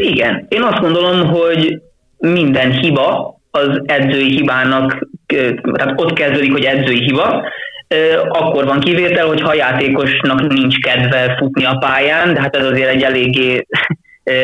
Igen. 0.00 0.46
Én 0.48 0.62
azt 0.62 0.80
gondolom, 0.80 1.26
hogy 1.26 1.80
minden 2.18 2.72
hiba 2.72 3.38
az 3.50 3.80
edzői 3.84 4.30
hibának, 4.30 5.06
tehát 5.72 5.92
ott 5.96 6.12
kezdődik, 6.12 6.52
hogy 6.52 6.64
edzői 6.64 7.02
hiba, 7.04 7.48
akkor 8.28 8.64
van 8.64 8.80
kivétel, 8.80 9.26
hogy 9.26 9.40
ha 9.40 9.54
játékosnak 9.54 10.46
nincs 10.46 10.78
kedve 10.78 11.36
futni 11.38 11.64
a 11.64 11.76
pályán, 11.80 12.34
de 12.34 12.40
hát 12.40 12.56
ez 12.56 12.64
azért 12.64 12.90
egy 12.90 13.02
eléggé 13.02 13.66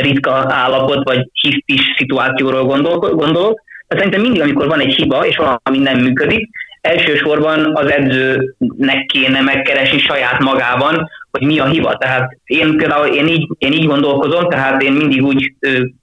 ritka 0.01 0.45
állapot, 0.49 1.05
vagy 1.05 1.29
hisztis 1.33 1.95
szituációról 1.97 2.65
gondolok. 3.01 3.61
De 3.89 3.97
szerintem 3.97 4.21
mindig, 4.21 4.43
amikor 4.43 4.67
van 4.67 4.81
egy 4.81 4.95
hiba, 4.95 5.27
és 5.27 5.37
valami 5.37 5.83
nem 5.83 5.99
működik, 5.99 6.49
elsősorban 6.81 7.77
az 7.77 7.91
edzőnek 7.91 9.07
kéne 9.07 9.41
megkeresni 9.41 9.99
saját 9.99 10.39
magában, 10.39 11.09
hogy 11.39 11.47
mi 11.47 11.59
a 11.59 11.65
hiba. 11.65 11.97
Tehát 11.97 12.39
én 12.45 12.77
például 12.77 13.07
én 13.07 13.27
így, 13.27 13.49
én 13.59 13.73
így 13.73 13.87
gondolkozom, 13.87 14.49
tehát 14.49 14.83
én 14.83 14.93
mindig 14.93 15.23
úgy 15.23 15.53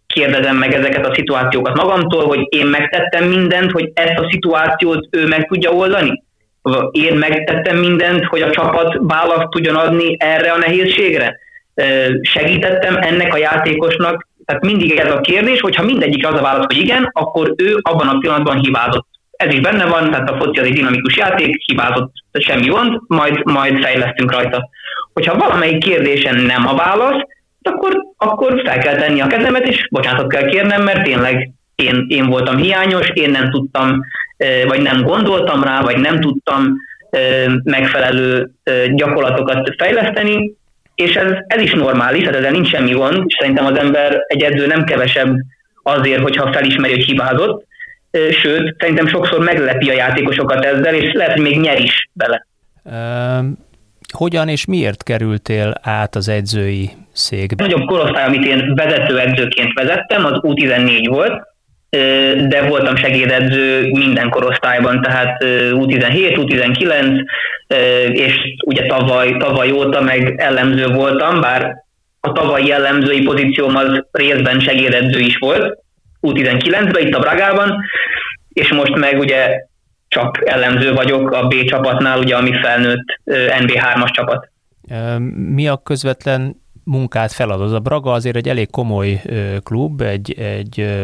kérdezem 0.07 0.57
meg 0.57 0.73
ezeket 0.73 1.05
a 1.05 1.13
szituációkat 1.13 1.75
magamtól, 1.75 2.25
hogy 2.25 2.45
én 2.49 2.65
megtettem 2.65 3.23
mindent, 3.23 3.71
hogy 3.71 3.91
ezt 3.93 4.19
a 4.19 4.27
szituációt 4.31 5.07
ő 5.11 5.27
meg 5.27 5.47
tudja 5.47 5.71
oldani 5.71 6.23
én 6.91 7.17
megtettem 7.17 7.77
mindent, 7.77 8.25
hogy 8.25 8.41
a 8.41 8.49
csapat 8.49 8.97
választ 8.99 9.49
tudjon 9.49 9.75
adni 9.75 10.15
erre 10.19 10.51
a 10.51 10.57
nehézségre. 10.57 11.37
Segítettem 12.21 12.97
ennek 13.01 13.33
a 13.33 13.37
játékosnak, 13.37 14.27
tehát 14.45 14.63
mindig 14.63 14.91
ez 14.91 15.11
a 15.11 15.21
kérdés, 15.21 15.59
hogyha 15.59 15.83
mindegyik 15.83 16.27
az 16.27 16.39
a 16.39 16.41
válasz, 16.41 16.65
hogy 16.65 16.77
igen, 16.77 17.09
akkor 17.11 17.53
ő 17.57 17.77
abban 17.81 18.07
a 18.07 18.17
pillanatban 18.17 18.59
hibázott. 18.59 19.07
Ez 19.31 19.53
is 19.53 19.59
benne 19.59 19.85
van, 19.85 20.09
tehát 20.11 20.29
a 20.29 20.37
foci 20.37 20.59
az 20.59 20.65
egy 20.65 20.73
dinamikus 20.73 21.17
játék, 21.17 21.63
hibázott, 21.65 22.11
semmi 22.31 22.67
gond, 22.67 22.99
majd, 23.07 23.45
majd 23.45 23.83
fejlesztünk 23.83 24.31
rajta. 24.31 24.69
Hogyha 25.13 25.37
valamelyik 25.37 25.83
kérdésen 25.83 26.35
nem 26.35 26.67
a 26.67 26.75
válasz, 26.75 27.21
akkor, 27.61 28.05
akkor 28.17 28.61
fel 28.65 28.77
kell 28.77 28.95
tenni 28.95 29.21
a 29.21 29.27
kezemet, 29.27 29.67
és 29.67 29.87
bocsánatot 29.91 30.31
kell 30.31 30.45
kérnem, 30.45 30.83
mert 30.83 31.03
tényleg 31.03 31.51
én, 31.75 32.05
én 32.07 32.25
voltam 32.25 32.57
hiányos, 32.57 33.09
én 33.13 33.29
nem 33.29 33.49
tudtam 33.49 34.01
vagy 34.67 34.81
nem 34.81 35.01
gondoltam 35.01 35.63
rá, 35.63 35.81
vagy 35.81 35.97
nem 35.97 36.19
tudtam 36.19 36.73
megfelelő 37.63 38.51
gyakorlatokat 38.95 39.75
fejleszteni, 39.77 40.53
és 40.95 41.15
ez, 41.15 41.31
ez 41.47 41.61
is 41.61 41.73
normális, 41.73 42.21
tehát 42.21 42.35
ezzel 42.35 42.51
nincs 42.51 42.69
semmi 42.69 42.91
gond, 42.91 43.23
és 43.25 43.35
szerintem 43.39 43.65
az 43.65 43.77
ember, 43.77 44.23
egy 44.27 44.41
edző 44.41 44.67
nem 44.67 44.83
kevesebb 44.83 45.35
azért, 45.83 46.21
hogyha 46.21 46.53
felismeri, 46.53 46.93
hogy 46.93 47.03
hibázott, 47.03 47.65
sőt, 48.41 48.75
szerintem 48.79 49.07
sokszor 49.07 49.43
meglepi 49.43 49.89
a 49.89 49.93
játékosokat 49.93 50.65
ezzel, 50.65 50.93
és 50.93 51.13
lehet, 51.13 51.33
hogy 51.33 51.41
még 51.41 51.59
nyer 51.59 51.79
is 51.79 52.09
bele. 52.13 52.45
Hogyan 54.13 54.47
és 54.47 54.65
miért 54.65 55.03
kerültél 55.03 55.73
át 55.81 56.15
az 56.15 56.27
edzői 56.27 56.89
székbe? 57.11 57.63
A 57.63 57.67
nagyobb 57.67 57.87
korosztály, 57.87 58.25
amit 58.25 58.45
én 58.45 58.75
vezető 58.75 59.19
edzőként 59.19 59.73
vezettem, 59.73 60.25
az 60.25 60.39
U14 60.41 61.05
volt, 61.09 61.51
de 62.47 62.61
voltam 62.67 62.95
segédedző 62.95 63.89
minden 63.91 64.29
korosztályban, 64.29 65.01
tehát 65.01 65.43
U17, 65.71 66.35
U19, 66.37 67.25
és 68.11 68.33
ugye 68.65 68.85
tavaly, 68.85 69.37
tavaly 69.37 69.71
óta 69.71 70.01
meg 70.01 70.33
ellenző 70.37 70.87
voltam, 70.87 71.41
bár 71.41 71.75
a 72.19 72.31
tavalyi 72.31 72.67
jellemzői 72.67 73.21
pozícióm 73.21 73.75
az 73.75 74.05
részben 74.11 74.59
segédedző 74.59 75.19
is 75.19 75.37
volt, 75.37 75.77
U19-ben, 76.21 77.07
itt 77.07 77.15
a 77.15 77.19
Bragában, 77.19 77.83
és 78.53 78.71
most 78.71 78.95
meg 78.95 79.19
ugye 79.19 79.47
csak 80.13 80.49
ellenző 80.49 80.93
vagyok 80.93 81.31
a 81.31 81.47
B 81.47 81.63
csapatnál, 81.63 82.19
ugye 82.19 82.35
ami 82.35 82.53
felnőtt 82.61 83.19
NB3-as 83.59 84.11
csapat. 84.11 84.49
Mi 85.33 85.67
a 85.67 85.77
közvetlen 85.77 86.61
munkát 86.83 87.31
feladat. 87.31 87.73
A 87.73 87.79
Braga 87.79 88.11
azért 88.11 88.35
egy 88.35 88.49
elég 88.49 88.69
komoly 88.69 89.21
klub, 89.63 90.01
egy, 90.01 90.33
egy 90.39 90.95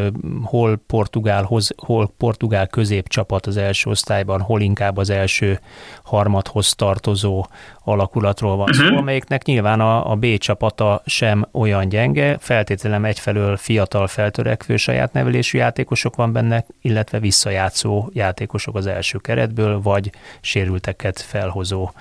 hol 0.43 0.81
portugálhoz, 0.87 1.73
hol 1.77 2.11
portugál 2.17 2.67
középcsapat 2.67 3.45
az 3.45 3.57
első 3.57 3.89
osztályban, 3.89 4.41
hol 4.41 4.61
inkább 4.61 4.97
az 4.97 5.09
első 5.09 5.59
harmadhoz 6.03 6.75
tartozó 6.75 7.45
alakulatról 7.89 8.55
van 8.55 8.73
szó, 8.73 8.83
uh-huh. 8.83 8.97
amelyiknek 8.97 9.43
nyilván 9.43 9.79
a, 9.79 10.11
a 10.11 10.15
B 10.15 10.37
csapata 10.37 11.01
sem 11.05 11.47
olyan 11.51 11.89
gyenge, 11.89 12.37
feltételem 12.39 13.05
egyfelől 13.05 13.57
fiatal 13.57 14.07
feltörekvő 14.07 14.75
saját 14.75 15.13
nevelésű 15.13 15.57
játékosok 15.57 16.15
van 16.15 16.33
benne, 16.33 16.65
illetve 16.81 17.19
visszajátszó 17.19 18.09
játékosok 18.13 18.75
az 18.75 18.87
első 18.87 19.17
keretből, 19.17 19.81
vagy 19.81 20.11
sérülteket 20.41 21.21
felhozó 21.21 21.91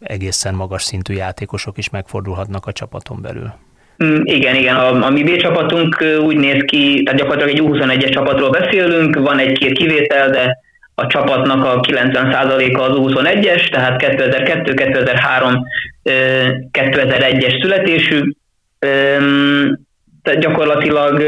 egészen 0.00 0.54
magas 0.54 0.82
szintű 0.82 1.14
játékosok 1.14 1.78
is 1.78 1.90
megfordulhatnak 1.90 2.66
a 2.66 2.72
csapaton 2.72 3.22
belül. 3.22 3.52
Mm, 4.04 4.20
igen, 4.22 4.54
igen, 4.54 4.76
a, 4.76 5.06
a 5.06 5.10
mi 5.10 5.22
B 5.22 5.36
csapatunk 5.36 6.04
úgy 6.24 6.36
néz 6.36 6.62
ki, 6.66 7.02
tehát 7.02 7.20
gyakorlatilag 7.20 7.56
egy 7.56 7.62
U21-es 7.64 8.12
csapatról 8.12 8.50
beszélünk, 8.50 9.18
van 9.18 9.38
egy-két 9.38 9.72
kivétel, 9.72 10.30
de 10.30 10.66
a 11.00 11.06
csapatnak 11.06 11.64
a 11.64 11.80
90%-a 11.80 12.80
az 12.80 12.96
21-es, 12.96 13.70
tehát 13.70 13.96
2002, 13.96 14.74
2003, 14.74 15.64
2001-es 16.72 17.62
születésű. 17.62 18.22
Tehát 20.22 20.40
gyakorlatilag, 20.40 21.22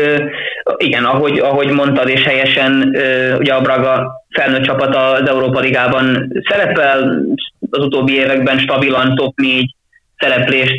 igen, 0.77 1.05
ahogy, 1.05 1.39
ahogy 1.39 1.71
mondtad, 1.71 2.09
és 2.09 2.25
helyesen, 2.25 2.97
ugye 3.39 3.53
a 3.53 3.61
Braga 3.61 4.13
felnőtt 4.31 4.65
csapat 4.65 4.97
az 4.97 5.29
Európa 5.29 5.61
Ligában 5.61 6.33
szerepel, 6.49 7.25
az 7.71 7.85
utóbbi 7.85 8.15
években 8.15 8.59
stabilan 8.59 9.15
top 9.15 9.37
4 9.37 9.75
szereplést 10.17 10.79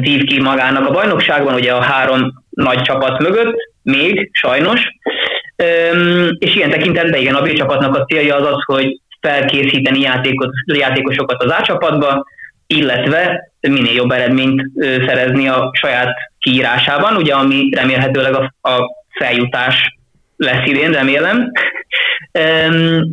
vív 0.00 0.24
ki 0.24 0.40
magának 0.40 0.88
a 0.88 0.92
bajnokságban, 0.92 1.54
ugye 1.54 1.72
a 1.72 1.82
három 1.82 2.44
nagy 2.50 2.82
csapat 2.82 3.18
mögött, 3.18 3.54
még 3.82 4.30
sajnos, 4.32 4.80
és 6.38 6.54
ilyen 6.54 6.70
tekintetben 6.70 7.20
igen, 7.20 7.34
a 7.34 7.42
B 7.42 7.52
csapatnak 7.52 7.96
a 7.96 8.04
célja 8.04 8.36
az 8.36 8.46
az, 8.46 8.62
hogy 8.64 9.00
felkészíteni 9.20 10.00
játékos, 10.00 10.48
játékosokat 10.66 11.42
az 11.42 11.50
A 11.50 11.62
csapatba, 11.62 12.24
illetve 12.66 13.50
minél 13.60 13.94
jobb 13.94 14.10
eredményt 14.10 14.62
szerezni 15.06 15.48
a 15.48 15.70
saját 15.72 16.14
kiírásában, 16.38 17.16
ugye 17.16 17.34
ami 17.34 17.68
remélhetőleg 17.76 18.34
a, 18.34 18.68
a 18.68 18.80
feljutás 19.18 19.98
lesz 20.36 20.66
idén, 20.66 20.92
remélem. 20.92 21.50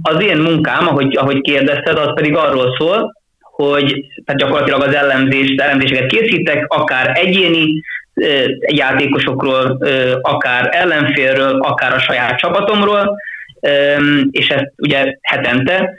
Az 0.02 0.24
én 0.24 0.38
munkám, 0.38 0.88
ahogy, 0.88 1.16
ahogy 1.16 1.42
kérdezted, 1.42 1.98
az 1.98 2.14
pedig 2.14 2.36
arról 2.36 2.76
szól, 2.78 3.14
hogy 3.40 4.06
tehát 4.26 4.42
gyakorlatilag 4.42 4.82
az 4.82 4.94
elemzést, 4.94 5.62
elemzéseket 5.62 6.10
készítek, 6.10 6.66
akár 6.68 7.12
egyéni 7.18 7.82
játékosokról, 8.68 9.78
akár 10.22 10.70
ellenfélről, 10.72 11.60
akár 11.60 11.94
a 11.94 12.00
saját 12.00 12.38
csapatomról, 12.38 13.18
és 14.32 14.48
ezt 14.50 14.72
ugye 14.78 15.18
hetente, 15.22 15.94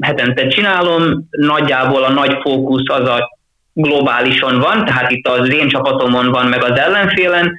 hetente 0.00 0.46
csinálom, 0.46 1.28
nagyjából 1.30 2.04
a 2.04 2.12
nagy 2.12 2.36
fókusz 2.42 2.88
az 2.88 3.08
a 3.08 3.34
globálison 3.72 4.58
van, 4.58 4.84
tehát 4.84 5.10
itt 5.10 5.28
az 5.28 5.52
én 5.52 5.68
csapatomon 5.68 6.30
van, 6.30 6.46
meg 6.46 6.62
az 6.62 6.78
ellenfélen, 6.78 7.52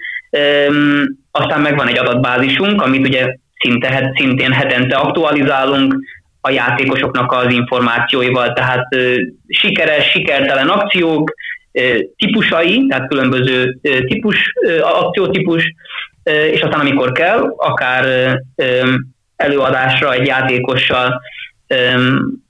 aztán 1.31 1.61
meg 1.61 1.75
van 1.75 1.87
egy 1.87 1.97
adatbázisunk, 1.97 2.81
amit 2.81 3.07
ugye 3.07 3.35
szinte, 3.59 4.13
szintén 4.15 4.51
hetente 4.51 4.95
aktualizálunk, 4.95 5.95
a 6.41 6.51
játékosoknak 6.51 7.31
az 7.31 7.53
információival, 7.53 8.53
tehát 8.53 8.85
sikeres, 9.47 10.09
sikertelen 10.09 10.67
akciók, 10.67 11.31
típusai, 12.15 12.85
tehát 12.87 13.07
különböző 13.07 13.79
típus, 13.81 14.53
akciótípus, 14.81 15.73
és 16.23 16.61
aztán 16.61 16.79
amikor 16.79 17.11
kell, 17.11 17.53
akár 17.57 18.33
előadásra 19.35 20.13
egy 20.13 20.25
játékossal, 20.25 21.21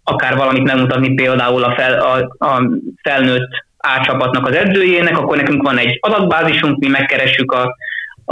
akár 0.03 0.35
valamit 0.35 0.63
megmutatni 0.63 1.13
például 1.13 1.63
a, 1.63 1.73
fel, 1.75 1.99
a, 1.99 2.45
a 2.45 2.69
felnőtt 3.03 3.49
átcsapatnak 3.77 4.47
az 4.47 4.55
edzőjének, 4.55 5.17
akkor 5.17 5.37
nekünk 5.37 5.63
van 5.63 5.77
egy 5.77 5.97
adatbázisunk, 6.01 6.79
mi 6.79 6.87
megkeressük 6.87 7.51
a, 7.51 7.75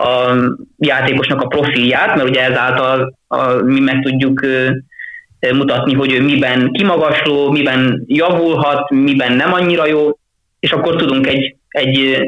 a 0.01 0.35
játékosnak 0.77 1.41
a 1.41 1.47
profilját, 1.47 2.15
mert 2.15 2.29
ugye 2.29 2.43
ezáltal 2.43 3.17
a, 3.27 3.51
mi 3.51 3.79
meg 3.79 4.01
tudjuk 4.01 4.45
mutatni, 5.53 5.93
hogy 5.93 6.13
ő 6.13 6.21
miben 6.21 6.71
kimagasló, 6.71 7.51
miben 7.51 8.03
javulhat, 8.07 8.89
miben 8.89 9.33
nem 9.33 9.53
annyira 9.53 9.85
jó, 9.85 10.09
és 10.65 10.71
akkor 10.71 10.95
tudunk 10.95 11.27
egy, 11.27 11.55
egy 11.67 12.21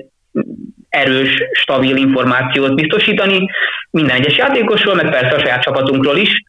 erős, 0.90 1.44
stabil 1.52 1.96
információt 1.96 2.76
biztosítani 2.76 3.50
minden 3.92 4.16
egyes 4.16 4.38
játékosról, 4.38 4.96
meg 4.96 5.10
persze 5.10 5.36
a 5.36 5.40
saját 5.40 5.62
csapatunkról 5.62 6.18
is, 6.18 6.44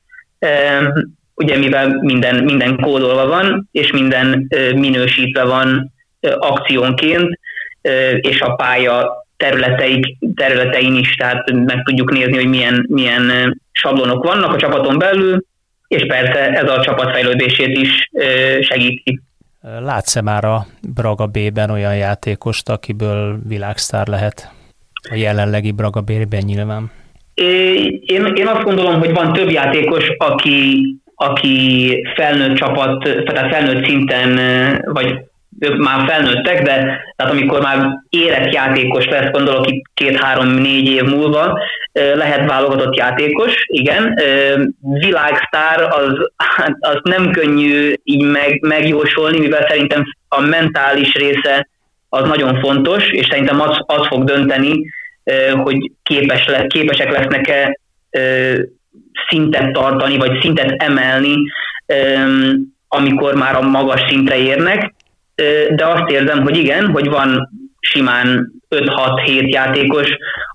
ugye 1.34 1.56
mivel 1.56 1.98
minden, 2.00 2.44
minden 2.44 2.76
kódolva 2.76 3.26
van, 3.26 3.68
és 3.72 3.92
minden 3.92 4.48
minősítve 4.74 5.44
van 5.44 5.92
akciónként, 6.38 7.38
és 8.20 8.40
a 8.40 8.54
pálya 8.54 9.26
területeik, 9.36 10.04
területein 10.34 10.94
is, 10.94 11.14
tehát 11.14 11.52
meg 11.52 11.82
tudjuk 11.82 12.10
nézni, 12.12 12.36
hogy 12.36 12.48
milyen, 12.48 12.86
milyen 12.88 13.56
sablonok 13.72 14.24
vannak 14.24 14.54
a 14.54 14.58
csapaton 14.58 14.98
belül, 14.98 15.44
és 15.88 16.06
persze 16.06 16.50
ez 16.50 16.70
a 16.70 16.80
csapat 16.80 17.12
fejlődését 17.12 17.78
is 17.78 18.10
segíti. 18.60 19.20
Látsz-e 19.60 20.22
már 20.22 20.44
a 20.44 20.66
Braga 20.94 21.26
B-ben 21.26 21.70
olyan 21.70 21.96
játékost, 21.96 22.68
akiből 22.68 23.38
világsztár 23.46 24.06
lehet? 24.06 24.50
A 25.10 25.14
jelenlegi 25.14 25.70
Braga 25.70 26.00
B-ben 26.00 26.42
nyilván. 26.44 26.90
Én, 27.34 28.32
én 28.34 28.46
azt 28.46 28.62
gondolom, 28.62 28.98
hogy 28.98 29.12
van 29.12 29.32
több 29.32 29.50
játékos, 29.50 30.08
aki, 30.18 30.82
aki 31.14 31.92
felnőtt 32.14 32.56
csapat, 32.56 33.02
tehát 33.02 33.54
felnőtt 33.54 33.86
szinten, 33.86 34.38
vagy 34.92 35.14
ők 35.58 35.76
már 35.76 36.08
felnőttek, 36.08 36.62
de 36.62 36.74
tehát 37.16 37.32
amikor 37.32 37.60
már 37.60 37.86
érett 38.08 38.54
játékos 38.54 39.06
lesz, 39.06 39.30
gondolok 39.30 39.70
itt 39.70 39.84
két-három-négy 39.94 40.88
év 40.88 41.02
múlva, 41.02 41.58
lehet 41.92 42.48
válogatott 42.48 42.96
játékos, 42.96 43.54
igen. 43.66 44.14
Világsztár 44.80 45.82
az, 45.82 46.30
az 46.80 46.98
nem 47.02 47.30
könnyű 47.30 47.92
így 48.02 48.22
meg, 48.22 48.60
megjósolni, 48.60 49.38
mivel 49.38 49.66
szerintem 49.68 50.04
a 50.28 50.40
mentális 50.40 51.14
része 51.14 51.68
az 52.08 52.28
nagyon 52.28 52.60
fontos, 52.60 53.08
és 53.08 53.26
szerintem 53.26 53.60
az, 53.60 53.78
az 53.86 54.06
fog 54.06 54.24
dönteni, 54.24 54.86
hogy 55.54 55.92
képes 56.02 56.46
le, 56.46 56.66
képesek 56.66 57.10
lesznek-e 57.10 57.78
szintet 59.28 59.72
tartani, 59.72 60.16
vagy 60.16 60.40
szintet 60.40 60.74
emelni, 60.76 61.34
amikor 62.88 63.34
már 63.34 63.56
a 63.56 63.60
magas 63.60 64.04
szintre 64.08 64.36
érnek, 64.36 64.94
de 65.70 65.86
azt 65.86 66.10
érzem, 66.10 66.42
hogy 66.42 66.56
igen, 66.56 66.90
hogy 66.90 67.08
van 67.08 67.50
simán 67.80 68.52
5-6-7 68.70 69.48
játékos, 69.48 70.08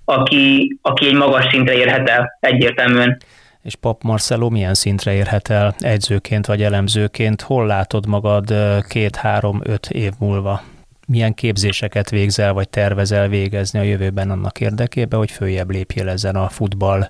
aki, 0.06 0.78
aki 0.82 1.08
egy 1.08 1.14
magas 1.14 1.46
szintre 1.52 1.74
érhet 1.74 2.10
el 2.10 2.38
egyértelműen. 2.40 3.18
És 3.62 3.76
Pap 3.76 4.04
Marcelo 4.04 4.50
milyen 4.50 4.74
szintre 4.74 5.14
érhet 5.14 5.50
el 5.50 5.76
egyzőként 5.80 6.46
vagy 6.46 6.64
elemzőként? 6.64 7.42
Hol 7.42 7.66
látod 7.66 8.06
magad 8.06 8.54
két-három-öt 8.88 9.90
év 9.90 10.12
múlva? 10.20 10.62
Milyen 11.08 11.34
képzéseket 11.34 12.10
végzel 12.10 12.54
vagy 12.54 12.70
tervezel 12.70 13.28
végezni 13.28 13.80
a 13.80 13.84
jövőben 13.84 14.30
annak 14.30 14.60
érdekében, 14.60 15.20
hogy 15.20 15.32
följebb 15.32 15.72
lépjél 15.72 16.10
ezen 16.10 16.36
a 16.36 16.50
futball 16.50 17.10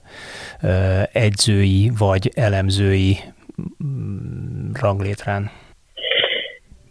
egyzői 1.11 1.91
vagy 1.97 2.31
elemzői 2.35 3.17
ranglétrán? 4.73 5.51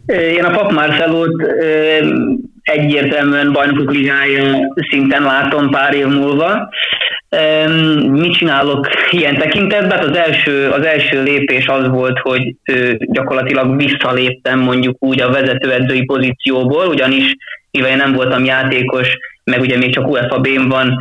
Én 0.05 0.43
a 0.43 0.51
Pap 0.51 0.71
Marcelót 0.71 1.43
egyértelműen 2.61 3.51
bajnokok 3.51 3.91
ligája 3.91 4.73
szinten 4.89 5.23
látom 5.23 5.69
pár 5.69 5.93
év 5.93 6.05
múlva. 6.05 6.69
Mit 8.11 8.33
csinálok 8.33 8.87
ilyen 9.11 9.35
tekintetben? 9.35 9.97
Hát 9.97 10.07
az 10.07 10.17
első, 10.17 10.69
az 10.69 10.85
első 10.85 11.23
lépés 11.23 11.67
az 11.67 11.87
volt, 11.87 12.19
hogy 12.19 12.55
gyakorlatilag 12.97 13.77
visszaléptem 13.77 14.59
mondjuk 14.59 14.95
úgy 14.99 15.21
a 15.21 15.31
vezetőedzői 15.31 16.05
pozícióból, 16.05 16.87
ugyanis 16.87 17.35
mivel 17.71 17.89
én 17.89 17.97
nem 17.97 18.13
voltam 18.13 18.45
játékos, 18.45 19.17
meg 19.43 19.61
ugye 19.61 19.77
még 19.77 19.93
csak 19.93 20.07
UEFA 20.07 20.39
b 20.39 20.47
van, 20.69 20.97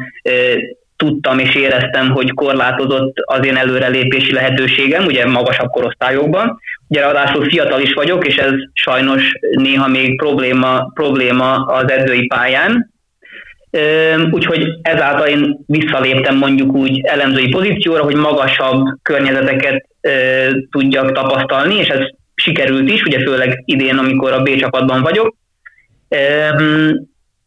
tudtam 1.02 1.38
és 1.38 1.54
éreztem, 1.54 2.10
hogy 2.10 2.32
korlátozott 2.32 3.16
az 3.16 3.46
én 3.46 3.56
előrelépési 3.56 4.32
lehetőségem, 4.32 5.04
ugye 5.04 5.26
magasabb 5.26 5.70
korosztályokban. 5.70 6.58
Ugye 6.88 7.00
ráadásul 7.00 7.44
fiatal 7.44 7.80
is 7.80 7.92
vagyok, 7.92 8.26
és 8.26 8.36
ez 8.36 8.52
sajnos 8.72 9.32
néha 9.50 9.88
még 9.88 10.16
probléma, 10.16 10.90
probléma 10.94 11.64
az 11.64 11.90
edzői 11.90 12.26
pályán. 12.26 12.90
Úgyhogy 14.30 14.66
ezáltal 14.82 15.26
én 15.26 15.58
visszaléptem 15.66 16.36
mondjuk 16.36 16.72
úgy 16.74 17.00
elemzői 17.02 17.48
pozícióra, 17.48 18.02
hogy 18.02 18.14
magasabb 18.14 18.84
környezeteket 19.02 19.86
tudjak 20.70 21.12
tapasztalni, 21.12 21.74
és 21.74 21.88
ez 21.88 22.00
sikerült 22.34 22.90
is, 22.90 23.02
ugye 23.02 23.18
főleg 23.22 23.62
idén, 23.64 23.96
amikor 23.96 24.32
a 24.32 24.42
B 24.42 24.56
csapatban 24.56 25.02
vagyok. 25.02 25.34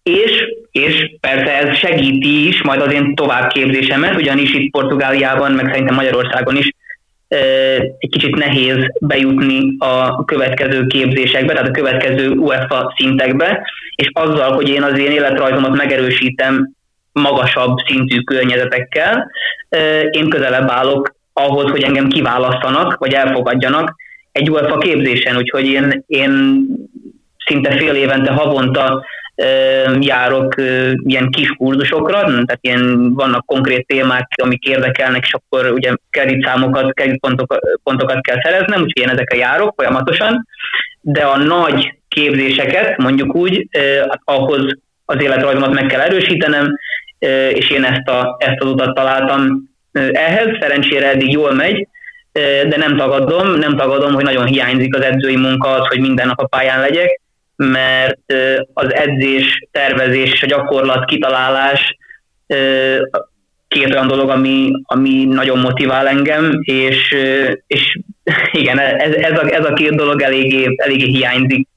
És, 0.10 0.32
és 0.72 1.16
persze 1.20 1.58
ez 1.58 1.78
segíti 1.78 2.48
is 2.48 2.62
majd 2.62 2.82
az 2.82 2.94
én 2.94 3.16
továbbképzésemet, 3.16 4.16
ugyanis 4.16 4.54
itt 4.54 4.72
Portugáliában, 4.72 5.52
meg 5.52 5.66
szerintem 5.66 5.96
Magyarországon 5.96 6.56
is 6.56 6.70
egy 7.98 8.10
kicsit 8.10 8.36
nehéz 8.36 8.78
bejutni 9.00 9.76
a 9.78 10.26
következő 10.26 10.86
képzésekbe, 10.86 11.54
tehát 11.54 11.68
a 11.68 11.72
következő 11.72 12.30
UEFA 12.30 12.94
szintekbe, 12.98 13.68
és 13.96 14.10
azzal, 14.14 14.54
hogy 14.54 14.70
én 14.70 14.84
az 14.84 15.00
én 15.00 15.12
életrajzomat 15.12 15.76
megerősítem 15.76 16.72
magasabb 17.12 17.78
szintű 17.88 18.20
környezetekkel, 18.20 19.32
én 20.12 20.30
közelebb 20.30 20.70
állok 20.70 21.16
ahhoz, 21.34 21.72
hogy 21.72 21.84
engem 21.84 22.08
kiválasztanak, 22.08 22.98
vagy 22.98 23.14
elfogadjanak 23.14 23.96
egy 24.32 24.50
UEFA 24.50 24.78
képzésen, 24.78 25.38
úgyhogy 25.38 25.66
én, 25.66 26.04
én 26.08 26.62
szinte 27.46 27.72
fél 27.72 27.96
évente 27.96 28.32
havonta 28.32 29.06
járok 30.00 30.56
ilyen 30.98 31.30
kis 31.30 31.50
kurzusokra, 31.50 32.20
tehát 32.22 32.58
ilyen 32.62 33.14
vannak 33.14 33.46
konkrét 33.46 33.88
témák, 33.88 34.28
amik 34.44 34.64
érdekelnek, 34.64 35.24
és 35.24 35.34
akkor 35.34 35.72
ugye 35.72 35.94
kreditszámokat, 36.10 36.94
kreditpontokat 36.94 37.60
pontokat 37.84 38.22
kell 38.22 38.42
szereznem, 38.42 38.82
úgyhogy 38.82 39.04
én 39.04 39.10
ezekre 39.10 39.38
járok 39.38 39.74
folyamatosan, 39.76 40.48
de 41.02 41.22
a 41.24 41.38
nagy 41.38 41.94
képzéseket, 42.08 42.98
mondjuk 42.98 43.36
úgy, 43.36 43.68
ahhoz 44.24 44.78
az 45.06 45.22
életrajzomat 45.22 45.74
meg 45.74 45.86
kell 45.86 46.00
erősítenem, 46.00 46.78
és 47.50 47.70
én 47.70 47.84
ezt, 47.84 48.08
a, 48.08 48.36
ezt 48.40 48.62
az 48.62 48.70
utat 48.70 48.96
találtam 48.96 49.70
ehhez, 50.12 50.58
szerencsére 50.60 51.10
eddig 51.10 51.32
jól 51.32 51.54
megy, 51.54 51.88
de 52.68 52.78
nem 52.78 52.98
tagadom, 52.98 53.54
nem 53.54 53.76
tagadom, 53.76 54.14
hogy 54.14 54.24
nagyon 54.24 54.46
hiányzik 54.46 54.96
az 54.96 55.02
edzői 55.02 55.36
munka 55.36 55.70
az, 55.70 55.88
hogy 55.88 56.00
minden 56.00 56.28
nap 56.28 56.40
a 56.40 56.48
pályán 56.48 56.80
legyek, 56.80 57.22
mert 57.56 58.34
az 58.74 58.94
edzés, 58.94 59.68
tervezés 59.72 60.34
és 60.34 60.44
a 60.44 60.48
gyakorlat 60.48 61.06
kitalálás 61.06 61.98
két 63.68 63.92
olyan 63.92 64.08
dolog, 64.08 64.30
ami, 64.30 64.72
ami 64.84 65.24
nagyon 65.24 65.60
motivál 65.60 66.08
engem, 66.08 66.60
és, 66.62 67.16
és 67.68 68.00
igen, 68.52 68.80
ez, 68.80 69.14
ez, 69.14 69.40
a, 69.40 69.54
ez 69.54 69.66
a 69.66 69.74
két 69.74 69.96
dolog 69.96 70.22
eléggé, 70.22 70.76
eléggé 70.76 71.06
hiányzik. 71.06 71.68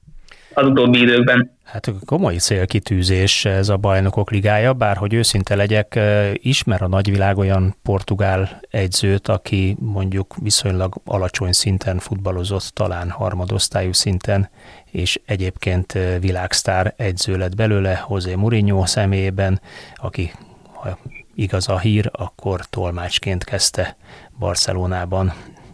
az 0.53 0.65
utóbbi 0.65 1.01
időkben. 1.01 1.57
Hát 1.63 1.91
komoly 2.05 2.35
célkitűzés 2.35 3.45
ez 3.45 3.69
a 3.69 3.77
bajnokok 3.77 4.31
ligája, 4.31 4.73
bár 4.73 4.97
hogy 4.97 5.13
őszinte 5.13 5.55
legyek, 5.55 5.99
ismer 6.33 6.81
a 6.81 6.87
nagyvilág 6.87 7.37
olyan 7.37 7.75
portugál 7.83 8.61
egyzőt, 8.69 9.27
aki 9.27 9.75
mondjuk 9.79 10.35
viszonylag 10.41 10.95
alacsony 11.05 11.51
szinten 11.51 11.99
futballozott, 11.99 12.69
talán 12.73 13.09
harmadosztályú 13.09 13.91
szinten, 13.91 14.49
és 14.91 15.19
egyébként 15.25 15.97
világsztár 16.19 16.93
egyző 16.97 17.37
lett 17.37 17.55
belőle, 17.55 18.05
José 18.09 18.35
Mourinho 18.35 18.85
személyében, 18.85 19.61
aki 19.95 20.31
ha 20.73 20.97
igaz 21.35 21.69
a 21.69 21.79
hír, 21.79 22.09
akkor 22.13 22.65
tolmácsként 22.65 23.43
kezdte 23.43 23.97
Barcelonában, 24.39 25.33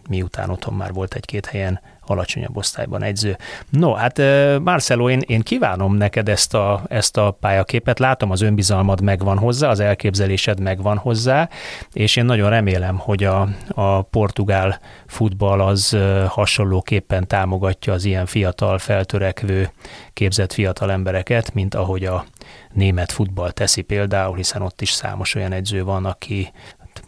miután 0.10 0.50
otthon 0.50 0.74
már 0.74 0.94
volt 0.94 1.14
egy-két 1.14 1.46
helyen 1.46 1.82
alacsonyabb 2.10 2.58
osztályban 2.58 3.04
egyző. 3.04 3.38
No, 3.70 3.94
hát 3.94 4.22
Marcelo, 4.60 5.10
én, 5.10 5.22
én 5.26 5.42
kívánom 5.42 5.96
neked 5.96 6.30
ezt 6.30 6.54
a, 6.54 6.84
ezt 6.88 7.18
a 7.18 7.32
pályaképet, 7.32 8.00
látom 8.00 8.32
az 8.32 8.42
önbizalmad 8.42 9.02
megvan 9.02 9.38
hozzá, 9.38 9.70
az 9.70 9.80
elképzelésed 9.80 10.60
megvan 10.60 10.98
hozzá, 10.98 11.50
és 11.94 12.16
én 12.16 12.26
nagyon 12.26 12.50
remélem, 12.50 12.98
hogy 12.98 13.24
a, 13.24 13.48
a 13.68 14.02
portugál 14.02 14.80
futball 15.06 15.62
az 15.62 15.98
hasonlóképpen 16.28 17.28
támogatja 17.28 17.94
az 17.94 18.06
ilyen 18.06 18.26
fiatal, 18.26 18.78
feltörekvő, 18.78 19.70
képzett 20.14 20.54
fiatal 20.54 20.92
embereket, 20.92 21.54
mint 21.54 21.76
ahogy 21.76 22.06
a 22.06 22.26
német 22.74 23.12
futball 23.12 23.52
teszi 23.52 23.82
például, 23.82 24.36
hiszen 24.36 24.62
ott 24.62 24.82
is 24.82 24.90
számos 24.90 25.36
olyan 25.36 25.52
edző 25.52 25.84
van, 25.84 26.06
aki 26.06 26.52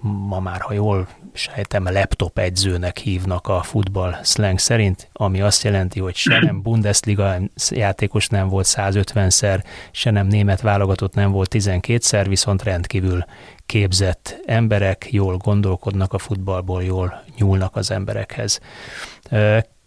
ma 0.02 0.40
már, 0.40 0.62
ha 0.62 0.74
jól 0.74 1.08
sejtem, 1.34 1.84
laptop 1.84 2.40
edzőnek 2.40 2.98
hívnak 2.98 3.48
a 3.48 3.62
futball 3.62 4.16
slang 4.24 4.60
szerint, 4.60 5.10
ami 5.14 5.42
azt 5.42 5.64
jelenti, 5.64 6.00
hogy 6.00 6.16
se 6.16 6.40
nem 6.40 6.62
Bundesliga 6.62 7.36
játékos 7.70 8.28
nem 8.28 8.48
volt 8.48 8.68
150-szer, 8.70 9.64
se 9.92 10.12
nem 10.12 10.28
német 10.28 10.62
válogatott 10.62 11.14
nem 11.14 11.32
volt 11.32 11.52
12-szer, 11.54 12.26
viszont 12.28 12.64
rendkívül 12.64 13.26
képzett 13.66 14.40
emberek, 14.46 15.08
jól 15.12 15.38
gondolkodnak 15.38 16.14
a 16.14 16.18
futballból, 16.18 16.84
jól 16.84 17.24
nyúlnak 17.38 17.76
az 17.76 17.92
emberekhez. 17.92 18.60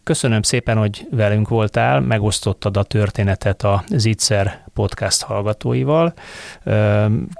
Köszönöm 0.04 0.42
szépen, 0.42 0.76
hogy 0.76 1.06
velünk 1.10 1.48
voltál, 1.48 2.00
megosztottad 2.00 2.76
a 2.76 2.82
történetet 2.82 3.62
a 3.62 3.84
Zitzer 3.88 4.64
podcast 4.74 5.22
hallgatóival. 5.22 6.14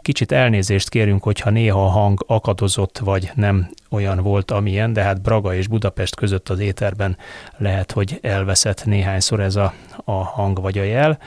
Kicsit 0.03 0.33
elnézést 0.33 0.89
kérünk, 0.89 1.23
hogyha 1.23 1.51
néha 1.51 1.85
a 1.85 1.89
hang 1.89 2.25
akadozott, 2.27 2.99
vagy 2.99 3.31
nem 3.35 3.71
olyan 3.91 4.19
volt, 4.19 4.51
amilyen, 4.51 4.93
de 4.93 5.03
hát 5.03 5.23
Braga 5.23 5.55
és 5.55 5.69
Budapest 5.69 6.15
között 6.15 6.49
az 6.49 6.59
éterben 6.59 7.17
lehet, 7.57 7.93
hogy 7.93 8.19
elveszett 8.23 8.85
néhányszor 8.85 9.41
ez 9.41 9.57
a, 9.57 9.75
a 10.05 10.13
hang 10.13 10.61
vagy 10.61 10.79
a 10.79 10.83
jel. 10.83 11.19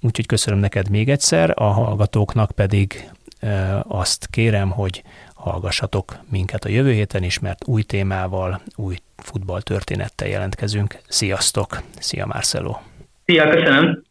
Úgyhogy 0.00 0.26
köszönöm 0.26 0.60
neked 0.60 0.88
még 0.88 1.08
egyszer, 1.08 1.52
a 1.54 1.64
hallgatóknak 1.64 2.50
pedig 2.50 3.10
azt 3.82 4.26
kérem, 4.26 4.70
hogy 4.70 5.02
hallgassatok 5.38 6.18
minket 6.30 6.64
a 6.64 6.68
jövő 6.68 6.92
héten 6.92 7.22
is, 7.22 7.38
mert 7.38 7.66
új 7.66 7.82
témával, 7.82 8.60
új 8.76 8.96
futballtörténettel 9.16 10.28
jelentkezünk. 10.28 10.98
Sziasztok! 11.08 11.82
Szia 11.98 12.26
Marcelo! 12.26 12.76
Szia, 13.24 13.48
köszönöm! 13.48 14.04